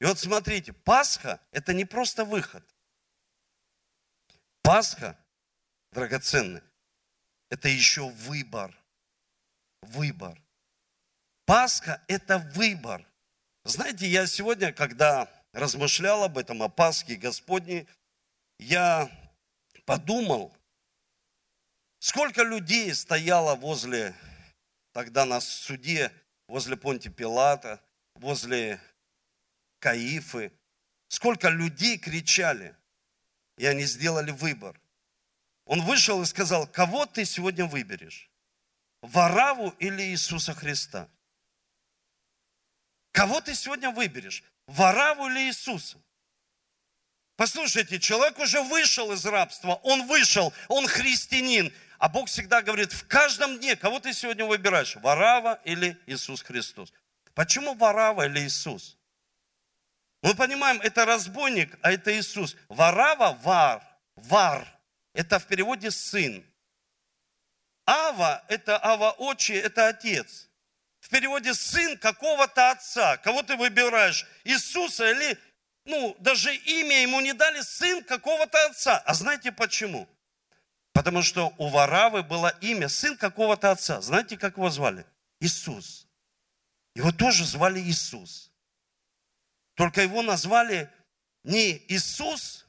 И 0.00 0.04
вот 0.04 0.18
смотрите, 0.18 0.72
Пасха– 0.72 1.40
это 1.52 1.74
не 1.74 1.84
просто 1.84 2.24
выход. 2.24 2.64
Пасха, 4.62 5.18
драгоценный, 5.92 6.62
это 7.50 7.68
еще 7.68 8.08
выбор– 8.08 8.74
выбор. 9.90 10.40
Пасха– 11.44 12.02
это 12.08 12.38
выбор. 12.38 13.06
Знаете, 13.64 14.06
я 14.06 14.26
сегодня, 14.26 14.72
когда 14.72 15.30
размышлял 15.52 16.24
об 16.24 16.38
этом, 16.38 16.62
о 16.62 16.68
Пасхе 16.68 17.16
Господней, 17.16 17.88
я 18.58 19.10
подумал, 19.84 20.56
сколько 21.98 22.42
людей 22.42 22.94
стояло 22.94 23.54
возле, 23.54 24.14
тогда 24.92 25.24
на 25.24 25.40
суде, 25.40 26.12
возле 26.48 26.76
Понти 26.76 27.08
Пилата, 27.08 27.80
возле 28.14 28.80
Каифы, 29.78 30.52
сколько 31.08 31.48
людей 31.48 31.98
кричали, 31.98 32.74
и 33.56 33.66
они 33.66 33.84
сделали 33.84 34.30
выбор. 34.30 34.80
Он 35.64 35.82
вышел 35.82 36.22
и 36.22 36.26
сказал, 36.26 36.66
кого 36.66 37.06
ты 37.06 37.24
сегодня 37.24 37.66
выберешь? 37.66 38.30
Вараву 39.06 39.70
или 39.78 40.02
Иисуса 40.02 40.54
Христа? 40.54 41.08
Кого 43.12 43.40
ты 43.40 43.54
сегодня 43.54 43.90
выберешь? 43.90 44.42
Вараву 44.66 45.28
или 45.28 45.48
Иисуса? 45.48 45.98
Послушайте, 47.36 48.00
человек 48.00 48.38
уже 48.38 48.62
вышел 48.62 49.12
из 49.12 49.24
рабства, 49.26 49.74
он 49.82 50.06
вышел, 50.06 50.52
он 50.68 50.86
христианин. 50.86 51.72
А 51.98 52.08
Бог 52.08 52.28
всегда 52.28 52.62
говорит, 52.62 52.92
в 52.92 53.06
каждом 53.06 53.58
дне, 53.58 53.76
кого 53.76 54.00
ты 54.00 54.12
сегодня 54.12 54.44
выбираешь, 54.44 54.96
Варава 54.96 55.60
или 55.64 55.98
Иисус 56.06 56.42
Христос? 56.42 56.92
Почему 57.34 57.74
Варава 57.74 58.26
или 58.26 58.40
Иисус? 58.40 58.98
Мы 60.22 60.34
понимаем, 60.34 60.80
это 60.80 61.04
разбойник, 61.04 61.78
а 61.82 61.92
это 61.92 62.18
Иисус. 62.18 62.56
Варава, 62.68 63.38
вар, 63.42 63.82
вар. 64.16 64.66
Это 65.12 65.38
в 65.38 65.46
переводе 65.46 65.90
сын. 65.90 66.44
Ава– 67.86 68.44
это 68.48 68.82
Ава 68.84 69.12
Очи, 69.12 69.52
это 69.52 69.88
отец. 69.88 70.48
В 71.00 71.08
переводе 71.08 71.54
сын 71.54 71.96
какого-то 71.96 72.72
отца. 72.72 73.16
Кого 73.18 73.42
ты 73.44 73.56
выбираешь? 73.56 74.26
Иисуса 74.42 75.08
или, 75.08 75.38
ну, 75.84 76.16
даже 76.18 76.54
имя 76.54 77.02
ему 77.02 77.20
не 77.20 77.32
дали, 77.32 77.60
сын 77.60 78.02
какого-то 78.02 78.66
отца. 78.66 78.98
А 79.06 79.14
знаете 79.14 79.52
почему? 79.52 80.08
Потому 80.92 81.22
что 81.22 81.54
у 81.58 81.68
Варавы 81.68 82.24
было 82.24 82.48
имя, 82.60 82.88
сын 82.88 83.16
какого-то 83.16 83.70
отца. 83.70 84.00
Знаете, 84.00 84.36
как 84.36 84.56
его 84.56 84.68
звали? 84.68 85.06
Иисус. 85.40 86.08
Его 86.96 87.12
тоже 87.12 87.44
звали 87.44 87.78
Иисус. 87.78 88.50
Только 89.74 90.02
его 90.02 90.22
назвали 90.22 90.90
не 91.44 91.84
Иисус, 91.88 92.66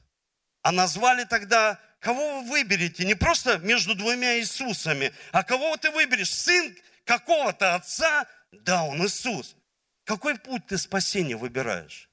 а 0.62 0.70
назвали 0.70 1.24
тогда 1.24 1.80
кого 2.00 2.40
вы 2.40 2.50
выберете? 2.50 3.04
Не 3.04 3.14
просто 3.14 3.58
между 3.58 3.94
двумя 3.94 4.38
Иисусами, 4.38 5.12
а 5.32 5.42
кого 5.42 5.76
ты 5.76 5.90
выберешь? 5.90 6.32
Сын 6.32 6.76
какого-то 7.04 7.74
отца? 7.74 8.26
Да, 8.52 8.84
он 8.84 9.04
Иисус. 9.04 9.56
Какой 10.04 10.38
путь 10.38 10.66
ты 10.66 10.78
спасения 10.78 11.36
выбираешь? 11.36 12.10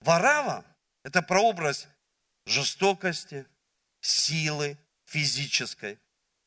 Варава– 0.00 0.64
это 1.04 1.22
прообраз 1.22 1.86
жестокости, 2.46 3.46
силы 4.00 4.76
физической. 5.04 5.98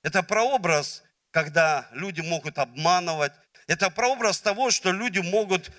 Это 0.04 0.24
прообраз, 0.24 1.04
когда 1.32 1.88
люди 1.92 2.22
могут 2.22 2.58
обманывать. 2.60 3.34
Это 3.68 3.90
прообраз 3.90 4.42
того, 4.42 4.72
что 4.72 4.92
люди 4.92 5.20
могут 5.20 5.72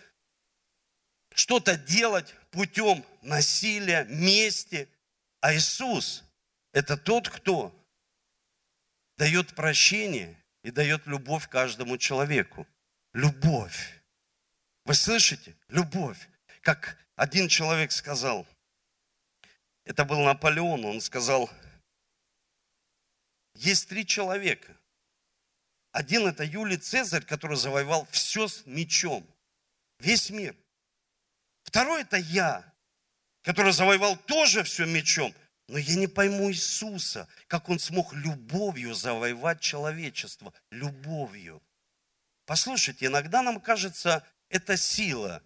что-то 1.34 1.76
делать 1.76 2.34
путем 2.50 3.04
насилия, 3.22 4.04
мести– 4.04 4.88
а 5.40 5.54
Иисус– 5.54 6.24
это 6.72 6.96
тот, 6.96 7.28
кто 7.28 7.74
дает 9.16 9.54
прощение 9.54 10.36
и 10.62 10.70
дает 10.70 11.06
любовь 11.06 11.48
каждому 11.48 11.98
человеку. 11.98 12.66
Любовь. 13.12 14.02
Вы 14.84 14.94
слышите? 14.94 15.56
Любовь. 15.68 16.28
Как 16.62 16.96
один 17.16 17.48
человек 17.48 17.92
сказал, 17.92 18.46
это 19.84 20.04
был 20.04 20.20
Наполеон, 20.20 20.84
он 20.84 21.00
сказал, 21.00 21.50
есть 23.54 23.88
три 23.88 24.06
человека. 24.06 24.76
Один 25.92 26.26
это 26.26 26.44
Юлий 26.44 26.76
Цезарь, 26.76 27.24
который 27.24 27.56
завоевал 27.56 28.06
все 28.10 28.46
с 28.46 28.66
мечом, 28.66 29.26
весь 29.98 30.30
мир. 30.30 30.54
Второй 31.64 32.02
это 32.02 32.18
я, 32.18 32.67
который 33.48 33.72
завоевал 33.72 34.14
тоже 34.14 34.62
все 34.62 34.84
мечом, 34.84 35.34
Но 35.68 35.78
я 35.78 35.94
не 35.94 36.06
пойму 36.06 36.50
Иисуса, 36.50 37.26
как 37.46 37.70
Он 37.70 37.78
смог 37.78 38.12
любовью 38.12 38.92
завоевать 38.92 39.60
человечество. 39.60 40.52
Любовью. 40.70 41.62
Послушайте, 42.44 43.06
иногда 43.06 43.40
нам 43.40 43.58
кажется, 43.58 44.22
это 44.50 44.76
сила. 44.76 45.42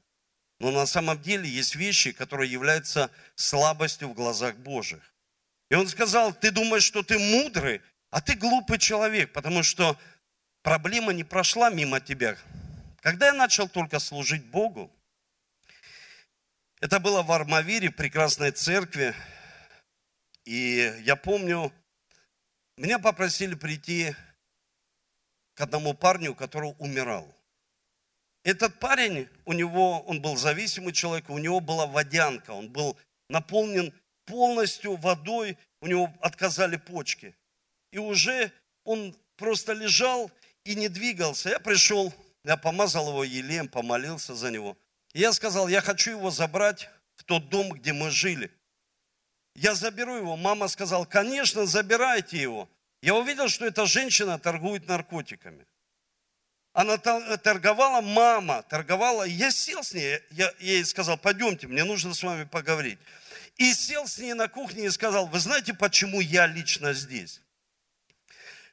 Но 0.59 0.73
на 0.73 0.85
самом 0.85 1.23
деле 1.23 1.49
есть 1.49 1.77
вещи, 1.77 2.11
которые 2.11 2.51
являются 2.51 3.09
слабостью 3.37 4.09
в 4.09 4.15
глазах 4.15 4.57
Божьих. 4.57 5.15
И 5.71 5.77
он 5.77 5.87
сказал, 5.87 6.35
ты 6.35 6.51
думаешь, 6.51 6.83
что 6.83 7.05
ты 7.05 7.21
мудрый, 7.21 7.83
а 8.11 8.21
ты 8.21 8.35
глупый 8.35 8.79
человек, 8.81 9.33
потому 9.33 9.63
что 9.63 9.97
проблема 10.63 11.13
не 11.13 11.23
прошла 11.23 11.71
мимо 11.71 12.01
тебя. 12.01 12.37
Когда 13.01 13.27
я 13.27 13.33
начал 13.33 13.69
только 13.69 14.01
служить 14.01 14.45
Богу, 14.47 14.91
это 16.83 16.99
было 16.99 17.23
в 17.23 17.31
Армавире, 17.31 17.93
прекрасной 17.93 18.51
церкви, 18.51 19.15
и 20.45 20.93
я 21.05 21.15
помню, 21.15 21.73
меня 22.77 22.99
попросили 22.99 23.55
прийти 23.55 24.17
к 25.55 25.61
одному 25.61 25.95
парню, 25.95 26.35
который 26.35 26.75
умирал. 26.81 27.33
Этот 28.43 28.81
парень, 28.81 29.29
у 29.45 29.53
него, 29.53 30.01
он 30.01 30.21
был 30.21 30.37
зависимый 30.37 30.93
человек, 30.93 31.31
у 31.31 31.39
него 31.39 31.61
была 31.61 31.87
водянка, 31.87 32.51
он 32.51 32.69
был 32.69 32.99
наполнен 33.29 33.95
полностью 34.25 34.97
водой, 34.97 35.57
у 35.81 35.87
него 35.87 36.13
отказали 36.21 36.79
почки. 36.79 37.37
И 37.93 37.99
уже 37.99 38.51
он 38.83 39.17
просто 39.37 39.73
лежал 39.73 40.33
и 40.65 40.75
не 40.75 40.89
двигался. 40.89 41.51
Я 41.51 41.61
пришел, 41.61 42.13
я 42.43 42.57
помазал 42.57 43.11
его 43.11 43.23
елеем, 43.23 43.69
помолился 43.69 44.35
за 44.35 44.51
него. 44.51 44.77
Я 45.15 45.33
сказал, 45.33 45.69
я 45.69 45.81
хочу 45.81 46.13
его 46.13 46.31
забрать 46.31 46.89
в 47.17 47.25
тот 47.25 47.49
дом, 47.49 47.71
где 47.73 47.93
мы 47.93 48.11
жили. 48.11 48.51
Я 49.55 49.75
заберу 49.75 50.17
его. 50.17 50.37
Мама 50.37 50.69
сказала, 50.69 51.05
конечно, 51.05 51.67
забирайте 51.67 52.41
его. 52.41 52.69
Я 53.03 53.15
увидел, 53.15 53.49
что 53.49 53.67
эта 53.67 53.85
женщина 53.87 54.39
торгует 54.39 54.89
наркотиками. 54.89 55.67
Она 56.73 56.97
торговала, 56.97 58.01
мама 58.01 58.63
торговала. 58.63 59.25
Я 59.25 59.51
сел 59.51 59.85
с 59.85 59.93
ней, 59.93 60.21
я 60.31 60.53
ей 60.59 60.85
сказал, 60.85 61.19
пойдемте, 61.19 61.67
мне 61.67 61.85
нужно 61.85 62.15
с 62.15 62.23
вами 62.23 62.45
поговорить. 62.45 62.99
И 63.57 63.75
сел 63.75 64.07
с 64.07 64.17
ней 64.19 64.33
на 64.33 64.49
кухне 64.49 64.87
и 64.87 64.91
сказал, 64.91 65.27
вы 65.27 65.39
знаете, 65.39 65.75
почему 65.75 66.21
я 66.21 66.47
лично 66.47 66.95
здесь? 66.95 67.43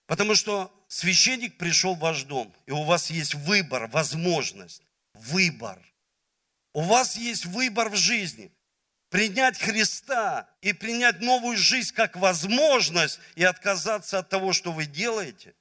Потому 0.05 0.33
что 0.35 0.73
священник 0.87 1.57
пришел 1.57 1.95
в 1.95 1.99
ваш 1.99 2.23
дом, 2.23 2.55
и 2.65 2.71
у 2.71 2.83
вас 2.83 3.09
есть 3.09 3.35
выбор, 3.35 3.87
возможность, 3.87 4.81
выбор. 5.13 5.77
У 6.73 6.81
вас 6.81 7.15
есть 7.15 7.45
выбор 7.45 7.89
в 7.89 7.95
жизни. 7.95 8.51
Принять 9.09 9.57
Христа 9.59 10.47
и 10.61 10.71
принять 10.71 11.19
новую 11.19 11.57
жизнь 11.57 11.93
как 11.95 12.15
возможность 12.15 13.19
и 13.35 13.43
отказаться 13.43 14.19
от 14.19 14.29
того, 14.29 14.53
что 14.53 14.71
вы 14.71 14.85
делаете. 14.85 15.55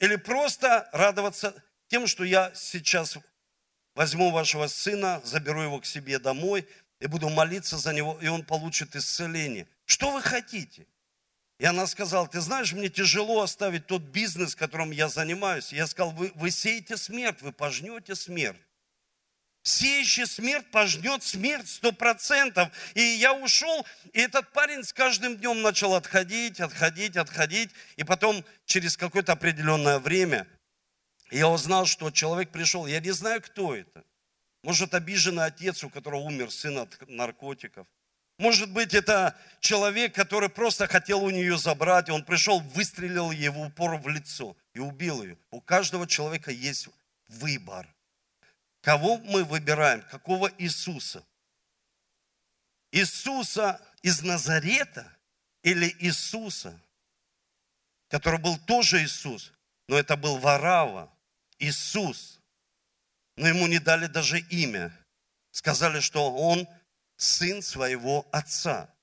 Или 0.00 0.16
просто 0.16 0.88
радоваться 0.92 1.54
тем, 1.88 2.06
что 2.06 2.24
я 2.24 2.52
сейчас 2.54 3.16
возьму 3.94 4.32
вашего 4.32 4.66
сына, 4.66 5.22
заберу 5.24 5.62
его 5.62 5.80
к 5.80 5.86
себе 5.86 6.18
домой 6.18 6.68
и 7.00 7.06
буду 7.06 7.30
молиться 7.30 7.78
за 7.78 7.94
него, 7.94 8.18
и 8.20 8.26
он 8.26 8.44
получит 8.44 8.94
исцеление. 8.94 9.66
Что 9.86 10.10
вы 10.10 10.20
хотите? 10.20 10.86
И 11.58 11.64
она 11.64 11.86
сказала, 11.86 12.28
ты 12.28 12.40
знаешь, 12.40 12.72
мне 12.72 12.88
тяжело 12.88 13.40
оставить 13.40 13.86
тот 13.86 14.02
бизнес, 14.02 14.54
которым 14.54 14.90
я 14.90 15.08
занимаюсь. 15.08 15.72
Я 15.72 15.86
сказал, 15.86 16.12
вы, 16.12 16.32
вы 16.34 16.50
сеете 16.50 16.96
смерть, 16.96 17.40
вы 17.42 17.52
пожнете 17.52 18.14
смерть. 18.14 18.60
Сеющий 19.66 20.26
смерть 20.26 20.70
пожнет 20.70 21.22
смерть 21.22 21.66
сто 21.70 21.90
процентов. 21.90 22.68
И 22.92 23.00
я 23.00 23.32
ушел, 23.32 23.86
и 24.12 24.20
этот 24.20 24.52
парень 24.52 24.84
с 24.84 24.92
каждым 24.92 25.38
днем 25.38 25.62
начал 25.62 25.94
отходить, 25.94 26.60
отходить, 26.60 27.16
отходить. 27.16 27.70
И 27.96 28.04
потом, 28.04 28.44
через 28.66 28.98
какое-то 28.98 29.32
определенное 29.32 29.98
время, 29.98 30.46
я 31.30 31.48
узнал, 31.48 31.86
что 31.86 32.10
человек 32.10 32.50
пришел. 32.50 32.86
Я 32.86 33.00
не 33.00 33.12
знаю, 33.12 33.40
кто 33.40 33.74
это. 33.74 34.04
Может, 34.62 34.92
обиженный 34.92 35.46
отец, 35.46 35.82
у 35.82 35.88
которого 35.88 36.20
умер 36.20 36.50
сын 36.50 36.76
от 36.76 37.08
наркотиков. 37.08 37.86
Может 38.36 38.70
быть, 38.70 38.92
это 38.92 39.34
человек, 39.60 40.14
который 40.14 40.50
просто 40.50 40.86
хотел 40.88 41.24
у 41.24 41.30
нее 41.30 41.56
забрать, 41.56 42.10
и 42.10 42.12
он 42.12 42.22
пришел, 42.22 42.60
выстрелил 42.60 43.30
ей 43.30 43.48
в 43.48 43.58
упор 43.58 43.96
в 43.96 44.08
лицо 44.08 44.58
и 44.74 44.80
убил 44.80 45.22
ее. 45.22 45.38
У 45.50 45.62
каждого 45.62 46.06
человека 46.06 46.50
есть 46.50 46.88
выбор. 47.28 47.93
Кого 48.84 49.16
мы 49.16 49.44
выбираем? 49.44 50.02
Какого 50.02 50.52
Иисуса? 50.58 51.24
Иисуса 52.92 53.80
из 54.02 54.20
Назарета 54.20 55.10
или 55.62 55.88
Иисуса, 56.00 56.78
который 58.08 58.38
был 58.38 58.58
тоже 58.58 59.02
Иисус, 59.02 59.54
но 59.88 59.96
это 59.96 60.18
был 60.18 60.36
Варава, 60.36 61.10
Иисус. 61.58 62.38
Но 63.36 63.48
ему 63.48 63.66
не 63.68 63.78
дали 63.78 64.06
даже 64.06 64.38
имя. 64.38 64.94
Сказали, 65.50 66.00
что 66.00 66.30
он 66.34 66.68
сын 67.16 67.62
своего 67.62 68.28
отца. 68.32 68.93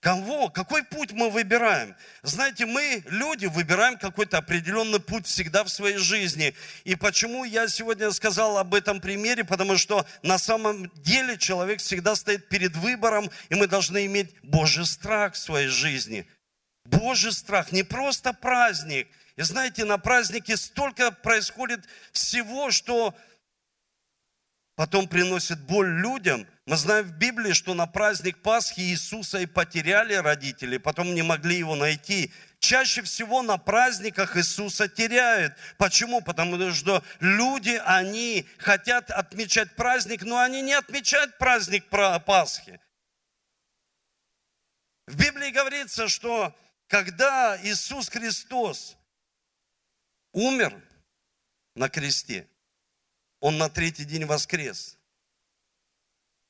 Кого? 0.00 0.48
Какой 0.48 0.82
путь 0.82 1.12
мы 1.12 1.28
выбираем? 1.28 1.94
Знаете, 2.22 2.64
мы, 2.64 3.02
люди, 3.06 3.44
выбираем 3.44 3.98
какой-то 3.98 4.38
определенный 4.38 4.98
путь 4.98 5.26
всегда 5.26 5.62
в 5.62 5.68
своей 5.68 5.98
жизни. 5.98 6.54
И 6.84 6.96
почему 6.96 7.44
я 7.44 7.68
сегодня 7.68 8.10
сказал 8.10 8.56
об 8.56 8.74
этом 8.74 9.02
примере? 9.02 9.44
Потому 9.44 9.76
что 9.76 10.06
на 10.22 10.38
самом 10.38 10.90
деле 11.02 11.36
человек 11.36 11.80
всегда 11.80 12.16
стоит 12.16 12.48
перед 12.48 12.74
выбором, 12.76 13.30
и 13.50 13.54
мы 13.56 13.66
должны 13.66 14.06
иметь 14.06 14.34
Божий 14.42 14.86
страх 14.86 15.34
в 15.34 15.38
своей 15.38 15.68
жизни. 15.68 16.26
Божий 16.86 17.32
страх, 17.32 17.70
не 17.70 17.82
просто 17.82 18.32
праздник. 18.32 19.06
И 19.36 19.42
знаете, 19.42 19.84
на 19.84 19.98
празднике 19.98 20.56
столько 20.56 21.10
происходит 21.10 21.84
всего, 22.12 22.70
что 22.70 23.14
потом 24.80 25.06
приносит 25.06 25.60
боль 25.60 25.90
людям. 26.00 26.46
Мы 26.64 26.74
знаем 26.78 27.04
в 27.04 27.12
Библии, 27.18 27.52
что 27.52 27.74
на 27.74 27.86
праздник 27.86 28.40
Пасхи 28.40 28.80
Иисуса 28.80 29.40
и 29.40 29.44
потеряли 29.44 30.14
родители, 30.14 30.78
потом 30.78 31.14
не 31.14 31.20
могли 31.20 31.58
его 31.58 31.76
найти. 31.76 32.32
Чаще 32.60 33.02
всего 33.02 33.42
на 33.42 33.58
праздниках 33.58 34.38
Иисуса 34.38 34.88
теряют. 34.88 35.52
Почему? 35.76 36.22
Потому 36.22 36.72
что 36.72 37.04
люди, 37.20 37.78
они 37.84 38.48
хотят 38.56 39.10
отмечать 39.10 39.76
праздник, 39.76 40.22
но 40.22 40.38
они 40.38 40.62
не 40.62 40.72
отмечают 40.72 41.36
праздник 41.36 41.84
Пасхи. 41.90 42.80
В 45.06 45.14
Библии 45.14 45.50
говорится, 45.50 46.08
что 46.08 46.58
когда 46.86 47.58
Иисус 47.62 48.08
Христос 48.08 48.96
умер 50.32 50.74
на 51.74 51.90
кресте, 51.90 52.48
он 53.40 53.58
на 53.58 53.68
третий 53.68 54.04
день 54.04 54.26
воскрес. 54.26 54.98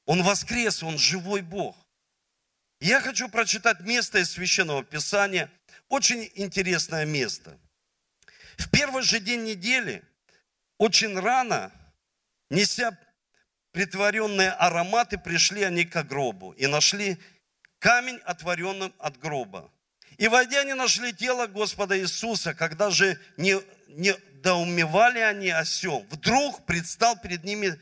Он 0.05 0.23
воскрес, 0.23 0.83
Он 0.83 0.99
живой 0.99 1.41
Бог. 1.41 1.77
Я 2.81 3.01
хочу 3.01 3.29
прочитать 3.29 3.81
место 3.81 4.19
из 4.19 4.31
Священного 4.33 4.83
Писания. 4.83 5.51
Очень 5.89 6.31
интересное 6.35 7.05
место. 7.05 7.57
В 8.57 8.69
первый 8.71 9.03
же 9.03 9.21
день 9.21 9.45
недели, 9.45 10.03
очень 10.79 11.19
рано, 11.19 11.73
неся 12.49 12.99
притворенные 13.73 14.51
ароматы, 14.51 15.19
пришли 15.19 15.63
они 15.63 15.85
к 15.85 16.03
гробу 16.03 16.53
и 16.53 16.67
нашли 16.67 17.19
камень, 17.79 18.17
отворенным 18.25 18.93
от 18.99 19.19
гроба. 19.19 19.71
И 20.19 20.29
войдя, 20.29 20.61
они 20.61 20.75
нашли 20.75 21.13
тело 21.13 21.47
Господа 21.47 21.99
Иисуса, 21.99 22.53
когда 22.53 22.91
же 22.91 23.19
не, 23.37 23.61
не 23.89 24.15
доумевали 24.43 25.19
они 25.19 25.51
о 25.51 25.65
сем. 25.65 26.07
Вдруг 26.11 26.65
предстал 26.67 27.17
перед 27.17 27.45
ними, 27.45 27.79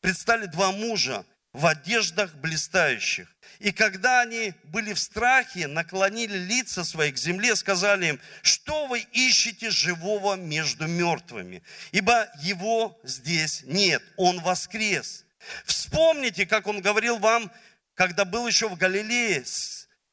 предстали 0.00 0.46
два 0.46 0.72
мужа 0.72 1.24
в 1.52 1.66
одеждах 1.66 2.34
блистающих. 2.36 3.28
И 3.58 3.72
когда 3.72 4.20
они 4.20 4.54
были 4.64 4.92
в 4.92 4.98
страхе, 4.98 5.66
наклонили 5.66 6.38
лица 6.38 6.84
свои 6.84 7.10
к 7.10 7.18
земле, 7.18 7.56
сказали 7.56 8.06
им, 8.06 8.20
что 8.42 8.86
вы 8.86 9.00
ищете 9.12 9.70
живого 9.70 10.36
между 10.36 10.86
мертвыми? 10.86 11.62
Ибо 11.90 12.28
его 12.40 13.00
здесь 13.02 13.62
нет, 13.64 14.02
он 14.16 14.40
воскрес. 14.40 15.24
Вспомните, 15.64 16.46
как 16.46 16.66
он 16.66 16.80
говорил 16.80 17.18
вам, 17.18 17.50
когда 17.94 18.24
был 18.24 18.46
еще 18.46 18.68
в 18.68 18.76
Галилее, 18.76 19.44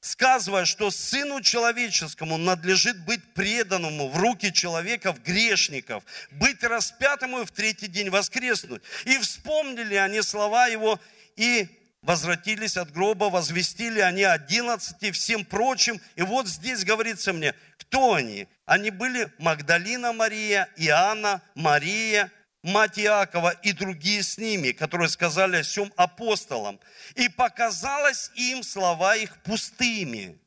сказывая, 0.06 0.66
что 0.66 0.92
Сыну 0.92 1.42
Человеческому 1.42 2.38
надлежит 2.38 3.04
быть 3.06 3.24
преданному 3.34 4.08
в 4.08 4.18
руки 4.18 4.54
человеков, 4.54 5.22
грешников, 5.24 6.04
быть 6.30 6.64
распятому 6.64 7.42
и 7.42 7.46
в 7.46 7.52
третий 7.52 7.88
день 7.88 8.12
воскреснуть. 8.12 8.84
И 9.06 9.18
вспомнили 9.18 9.96
они 9.96 10.22
слова 10.22 10.68
Его 10.68 11.00
и 11.36 11.68
возвратились 12.04 12.78
от 12.78 12.92
гроба, 12.92 13.26
возвестили 13.32 14.00
они 14.00 14.24
одиннадцати, 14.24 15.10
всем 15.10 15.44
прочим. 15.44 16.00
И 16.16 16.22
вот 16.22 16.48
здесь 16.48 16.86
говорится 16.86 17.34
мне, 17.34 17.56
кто 17.80 18.14
они? 18.14 18.48
Они 18.68 18.92
были 18.92 19.32
Магдалина 19.40 20.14
Мария, 20.14 20.70
Иоанна, 20.78 21.42
Мария, 21.56 22.32
мать 22.66 22.98
Иакова 22.98 23.52
и 23.52 23.74
другие 23.74 24.24
с 24.24 24.38
ними, 24.40 24.72
которые 24.72 25.08
сказали 25.10 25.58
о 25.58 25.64
сем 25.64 25.94
апостолам. 25.96 26.80
И 27.14 27.30
показалось 27.30 28.32
им 28.36 28.64
слова 28.64 29.16
их 29.16 29.42
пустыми. 29.44 30.38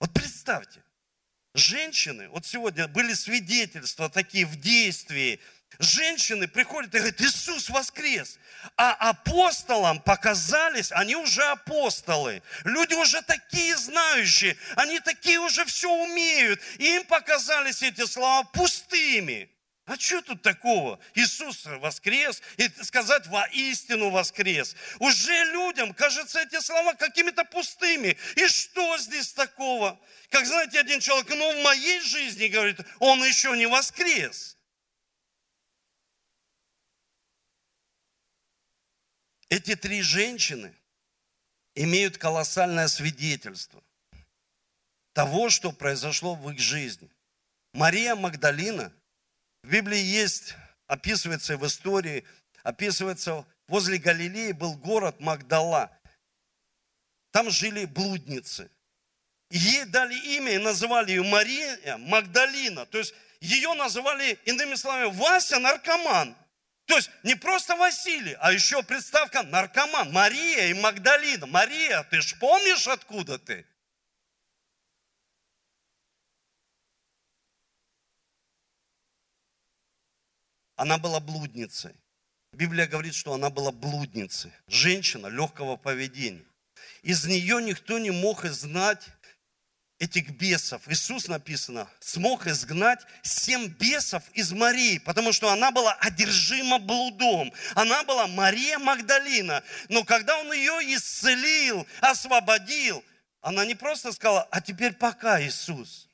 Вот 0.00 0.12
представьте, 0.12 0.82
женщины, 1.54 2.28
вот 2.28 2.44
сегодня 2.44 2.88
были 2.88 3.14
свидетельства 3.14 4.08
такие 4.10 4.46
в 4.46 4.56
действии, 4.56 5.40
женщины 5.78 6.48
приходят 6.48 6.92
и 6.94 6.98
говорят, 6.98 7.20
Иисус 7.20 7.70
воскрес. 7.70 8.38
А 8.76 8.92
апостолам 8.94 10.00
показались, 10.00 10.90
они 10.90 11.14
уже 11.14 11.44
апостолы. 11.44 12.42
Люди 12.64 12.94
уже 12.94 13.22
такие 13.22 13.76
знающие, 13.76 14.56
они 14.74 14.98
такие 14.98 15.38
уже 15.38 15.64
все 15.66 15.88
умеют. 15.88 16.60
И 16.78 16.96
им 16.96 17.04
показались 17.04 17.82
эти 17.82 18.04
слова 18.06 18.42
пустыми. 18.42 19.48
А 19.88 19.96
что 19.98 20.20
тут 20.20 20.42
такого? 20.42 21.00
Иисус 21.14 21.64
воскрес, 21.64 22.42
и 22.58 22.68
сказать 22.82 23.26
воистину 23.26 24.10
воскрес. 24.10 24.76
Уже 24.98 25.32
людям 25.46 25.94
кажется 25.94 26.42
эти 26.42 26.60
слова 26.60 26.92
какими-то 26.92 27.42
пустыми. 27.44 28.18
И 28.36 28.46
что 28.48 28.98
здесь 28.98 29.32
такого? 29.32 29.98
Как 30.28 30.44
знаете, 30.44 30.78
один 30.78 31.00
человек, 31.00 31.30
ну 31.30 31.58
в 31.58 31.64
моей 31.64 32.00
жизни, 32.00 32.48
говорит, 32.48 32.78
он 32.98 33.24
еще 33.24 33.56
не 33.56 33.64
воскрес. 33.64 34.58
Эти 39.48 39.74
три 39.74 40.02
женщины 40.02 40.76
имеют 41.74 42.18
колоссальное 42.18 42.88
свидетельство 42.88 43.82
того, 45.14 45.48
что 45.48 45.72
произошло 45.72 46.34
в 46.34 46.50
их 46.50 46.58
жизни. 46.58 47.10
Мария 47.72 48.14
Магдалина, 48.14 48.92
в 49.62 49.70
Библии 49.70 49.98
есть, 49.98 50.54
описывается 50.86 51.56
в 51.56 51.66
истории, 51.66 52.24
описывается, 52.62 53.44
возле 53.66 53.98
Галилеи 53.98 54.52
был 54.52 54.74
город 54.74 55.20
Магдала. 55.20 55.90
Там 57.30 57.50
жили 57.50 57.84
блудницы. 57.84 58.70
ей 59.50 59.84
дали 59.86 60.14
имя 60.36 60.52
и 60.52 60.58
называли 60.58 61.10
ее 61.10 61.22
Мария 61.22 61.96
Магдалина. 61.98 62.86
То 62.86 62.98
есть 62.98 63.14
ее 63.40 63.74
называли, 63.74 64.38
иными 64.44 64.74
словами, 64.74 65.10
Вася 65.12 65.58
наркоман. 65.58 66.36
То 66.86 66.96
есть 66.96 67.10
не 67.22 67.34
просто 67.34 67.76
Василий, 67.76 68.36
а 68.40 68.50
еще 68.50 68.82
представка 68.82 69.42
наркоман. 69.42 70.10
Мария 70.10 70.68
и 70.68 70.74
Магдалина. 70.74 71.46
Мария, 71.46 72.02
ты 72.04 72.20
ж 72.22 72.34
помнишь, 72.38 72.88
откуда 72.88 73.38
ты? 73.38 73.66
Она 80.78 80.96
была 80.96 81.18
блудницей. 81.18 81.92
Библия 82.52 82.86
говорит, 82.86 83.12
что 83.12 83.34
она 83.34 83.50
была 83.50 83.72
блудницей. 83.72 84.52
Женщина 84.68 85.26
легкого 85.26 85.76
поведения. 85.76 86.44
Из 87.02 87.24
нее 87.24 87.60
никто 87.60 87.98
не 87.98 88.12
мог 88.12 88.44
знать 88.44 89.08
этих 89.98 90.30
бесов. 90.30 90.86
Иисус 90.86 91.26
написано, 91.26 91.88
смог 91.98 92.46
изгнать 92.46 93.00
семь 93.22 93.66
бесов 93.66 94.22
из 94.34 94.52
Марии, 94.52 94.98
потому 94.98 95.32
что 95.32 95.50
она 95.50 95.72
была 95.72 95.94
одержима 95.94 96.78
блудом. 96.78 97.52
Она 97.74 98.04
была 98.04 98.28
Мария 98.28 98.78
Магдалина. 98.78 99.64
Но 99.88 100.04
когда 100.04 100.38
он 100.38 100.52
ее 100.52 100.94
исцелил, 100.94 101.88
освободил, 102.00 103.04
она 103.40 103.64
не 103.64 103.74
просто 103.74 104.12
сказала, 104.12 104.46
а 104.52 104.60
теперь 104.60 104.92
пока, 104.92 105.42
Иисус. 105.42 106.08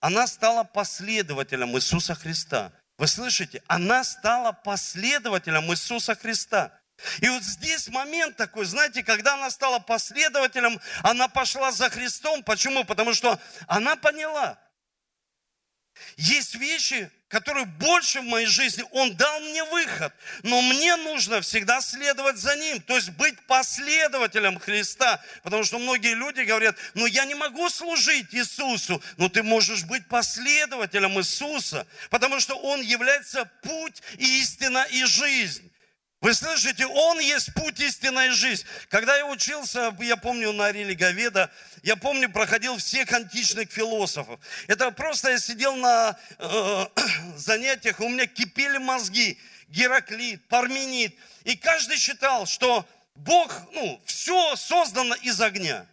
Она 0.00 0.26
стала 0.26 0.64
последователем 0.64 1.76
Иисуса 1.76 2.14
Христа. 2.14 2.72
Вы 2.98 3.06
слышите? 3.06 3.62
Она 3.68 4.02
стала 4.02 4.50
последователем 4.50 5.70
Иисуса 5.72 6.16
Христа. 6.16 6.72
И 7.20 7.28
вот 7.28 7.44
здесь 7.44 7.88
момент 7.88 8.36
такой, 8.36 8.64
знаете, 8.64 9.04
когда 9.04 9.34
она 9.34 9.50
стала 9.50 9.78
последователем, 9.78 10.80
она 11.04 11.28
пошла 11.28 11.70
за 11.70 11.90
Христом. 11.90 12.42
Почему? 12.42 12.84
Потому 12.84 13.14
что 13.14 13.38
она 13.68 13.94
поняла, 13.94 14.58
есть 16.16 16.54
вещи, 16.54 17.10
которые 17.28 17.66
больше 17.66 18.20
в 18.20 18.24
моей 18.24 18.46
жизни, 18.46 18.84
Он 18.92 19.14
дал 19.16 19.40
мне 19.40 19.62
выход, 19.64 20.12
но 20.42 20.62
мне 20.62 20.96
нужно 20.96 21.40
всегда 21.40 21.80
следовать 21.80 22.38
за 22.38 22.56
Ним, 22.56 22.80
то 22.80 22.96
есть 22.96 23.10
быть 23.10 23.38
последователем 23.46 24.58
Христа, 24.58 25.22
потому 25.42 25.64
что 25.64 25.78
многие 25.78 26.14
люди 26.14 26.40
говорят, 26.40 26.76
ну 26.94 27.06
я 27.06 27.24
не 27.26 27.34
могу 27.34 27.68
служить 27.68 28.34
Иисусу, 28.34 29.02
но 29.18 29.28
ты 29.28 29.42
можешь 29.42 29.84
быть 29.84 30.06
последователем 30.08 31.18
Иисуса, 31.18 31.86
потому 32.10 32.40
что 32.40 32.54
Он 32.54 32.80
является 32.80 33.44
путь, 33.62 34.02
истина 34.18 34.86
и 34.90 35.04
жизнь. 35.04 35.70
Вы 36.20 36.34
слышите, 36.34 36.84
Он 36.84 37.20
есть 37.20 37.54
путь 37.54 37.78
истинной 37.78 38.30
жизни. 38.30 38.66
Когда 38.88 39.16
я 39.16 39.26
учился, 39.26 39.96
я 40.00 40.16
помню, 40.16 40.52
на 40.52 40.66
Ариле 40.66 40.94
Говеда, 40.94 41.50
я 41.84 41.94
помню, 41.94 42.28
проходил 42.28 42.76
всех 42.76 43.12
античных 43.12 43.70
философов. 43.70 44.40
Это 44.66 44.90
просто 44.90 45.30
я 45.30 45.38
сидел 45.38 45.76
на 45.76 46.18
э, 46.38 46.86
занятиях, 47.36 48.00
у 48.00 48.08
меня 48.08 48.26
кипели 48.26 48.78
мозги. 48.78 49.38
Гераклит, 49.68 50.48
Парменид. 50.48 51.14
И 51.44 51.54
каждый 51.54 51.98
считал, 51.98 52.46
что 52.46 52.88
Бог, 53.14 53.54
ну, 53.72 54.00
все 54.06 54.56
создано 54.56 55.14
из 55.16 55.40
огня. 55.40 55.86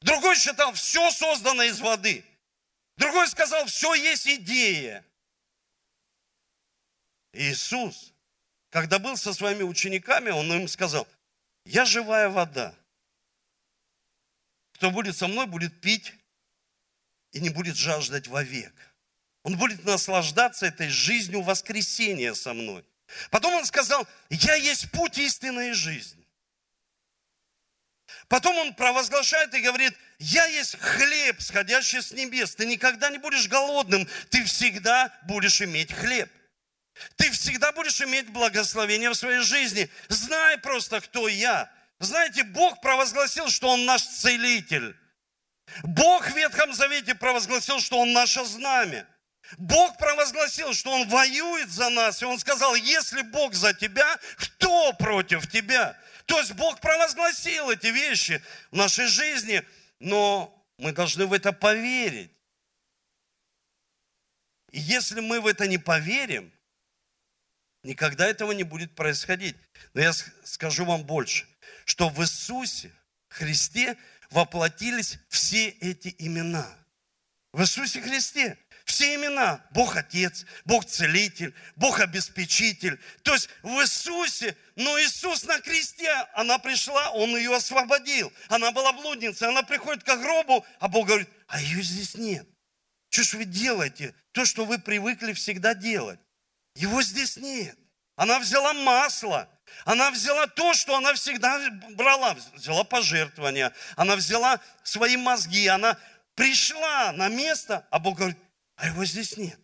Другой 0.00 0.36
считал, 0.36 0.72
все 0.74 1.10
создано 1.12 1.62
из 1.62 1.80
воды. 1.80 2.24
Другой 2.96 3.28
сказал, 3.28 3.64
все 3.66 3.94
есть 3.94 4.26
идея. 4.26 5.04
Иисус– 7.32 8.12
когда 8.70 8.98
был 8.98 9.16
со 9.16 9.32
своими 9.32 9.62
учениками, 9.62 10.30
он 10.30 10.52
им 10.52 10.68
сказал, 10.68 11.06
я 11.64 11.84
живая 11.84 12.28
вода. 12.28 12.74
Кто 14.72 14.90
будет 14.90 15.16
со 15.16 15.26
мной, 15.26 15.46
будет 15.46 15.80
пить 15.80 16.12
и 17.32 17.40
не 17.40 17.50
будет 17.50 17.76
жаждать 17.76 18.28
вовек. 18.28 18.72
Он 19.42 19.56
будет 19.56 19.84
наслаждаться 19.84 20.66
этой 20.66 20.88
жизнью 20.88 21.42
воскресения 21.42 22.34
со 22.34 22.52
мной. 22.52 22.84
Потом 23.30 23.54
он 23.54 23.64
сказал, 23.64 24.06
я 24.28 24.54
есть 24.54 24.90
путь 24.90 25.18
истинной 25.18 25.72
жизни. 25.72 26.26
Потом 28.28 28.56
он 28.58 28.74
провозглашает 28.74 29.54
и 29.54 29.60
говорит, 29.60 29.94
я 30.18 30.44
есть 30.46 30.78
хлеб, 30.78 31.40
сходящий 31.40 32.02
с 32.02 32.12
небес. 32.12 32.54
Ты 32.54 32.66
никогда 32.66 33.08
не 33.10 33.18
будешь 33.18 33.48
голодным, 33.48 34.06
ты 34.28 34.44
всегда 34.44 35.18
будешь 35.22 35.62
иметь 35.62 35.92
хлеб. 35.92 36.30
Ты 37.16 37.30
всегда 37.30 37.72
будешь 37.72 38.00
иметь 38.00 38.30
благословение 38.30 39.10
в 39.10 39.14
своей 39.14 39.40
жизни. 39.40 39.90
Знай 40.08 40.58
просто, 40.58 41.00
кто 41.00 41.28
я. 41.28 41.70
Знаете, 42.00 42.44
Бог 42.44 42.80
провозгласил, 42.80 43.48
что 43.48 43.68
Он 43.68 43.84
наш 43.84 44.02
целитель. 44.02 44.96
Бог 45.82 46.26
в 46.26 46.36
Ветхом 46.36 46.72
Завете 46.72 47.14
провозгласил, 47.14 47.80
что 47.80 47.98
Он 47.98 48.12
наше 48.12 48.44
знамя. 48.44 49.06
Бог 49.56 49.96
провозгласил, 49.96 50.74
что 50.74 50.92
Он 50.92 51.08
воюет 51.08 51.70
за 51.70 51.88
нас. 51.90 52.22
И 52.22 52.24
Он 52.24 52.38
сказал, 52.38 52.74
если 52.74 53.22
Бог 53.22 53.54
за 53.54 53.74
тебя, 53.74 54.18
кто 54.36 54.92
против 54.92 55.50
тебя? 55.50 55.98
То 56.26 56.38
есть 56.38 56.52
Бог 56.52 56.80
провозгласил 56.80 57.70
эти 57.70 57.86
вещи 57.86 58.42
в 58.70 58.76
нашей 58.76 59.06
жизни, 59.06 59.66
но 59.98 60.54
мы 60.76 60.92
должны 60.92 61.26
в 61.26 61.32
это 61.32 61.52
поверить. 61.52 62.30
И 64.70 64.78
если 64.78 65.20
мы 65.20 65.40
в 65.40 65.46
это 65.46 65.66
не 65.66 65.78
поверим, 65.78 66.52
Никогда 67.82 68.26
этого 68.26 68.52
не 68.52 68.64
будет 68.64 68.94
происходить. 68.94 69.56
Но 69.94 70.00
я 70.00 70.12
скажу 70.44 70.84
вам 70.84 71.04
больше, 71.04 71.46
что 71.84 72.08
в 72.08 72.20
Иисусе 72.22 72.90
Христе 73.28 73.96
воплотились 74.30 75.18
все 75.28 75.68
эти 75.68 76.14
имена. 76.18 76.66
В 77.52 77.62
Иисусе 77.62 78.00
Христе 78.00 78.58
все 78.84 79.14
имена. 79.14 79.64
Бог 79.70 79.96
Отец, 79.96 80.44
Бог 80.64 80.84
Целитель, 80.86 81.54
Бог 81.76 82.00
Обеспечитель. 82.00 83.00
То 83.22 83.34
есть 83.34 83.48
в 83.62 83.80
Иисусе, 83.80 84.56
но 84.76 84.98
Иисус 85.00 85.44
на 85.44 85.60
кресте, 85.60 86.10
она 86.34 86.58
пришла, 86.58 87.10
Он 87.10 87.36
ее 87.36 87.54
освободил. 87.54 88.32
Она 88.48 88.72
была 88.72 88.92
блудницей, 88.92 89.48
она 89.48 89.62
приходит 89.62 90.04
к 90.04 90.16
гробу, 90.16 90.64
а 90.80 90.88
Бог 90.88 91.06
говорит, 91.06 91.28
а 91.46 91.60
ее 91.60 91.82
здесь 91.82 92.14
нет. 92.16 92.46
Что 93.10 93.22
ж 93.22 93.34
вы 93.34 93.44
делаете? 93.44 94.14
То, 94.32 94.44
что 94.44 94.64
вы 94.64 94.78
привыкли 94.78 95.32
всегда 95.32 95.74
делать. 95.74 96.20
Его 96.78 97.02
здесь 97.02 97.36
нет. 97.36 97.76
Она 98.14 98.38
взяла 98.38 98.72
масло. 98.72 99.50
Она 99.84 100.12
взяла 100.12 100.46
то, 100.46 100.74
что 100.74 100.96
она 100.96 101.12
всегда 101.14 101.58
брала. 101.96 102.34
Взяла 102.54 102.84
пожертвования. 102.84 103.74
Она 103.96 104.14
взяла 104.14 104.62
свои 104.84 105.16
мозги. 105.16 105.66
Она 105.66 105.98
пришла 106.36 107.10
на 107.10 107.26
место, 107.28 107.84
а 107.90 107.98
Бог 107.98 108.18
говорит, 108.18 108.38
а 108.76 108.86
его 108.86 109.04
здесь 109.04 109.36
нет. 109.36 109.58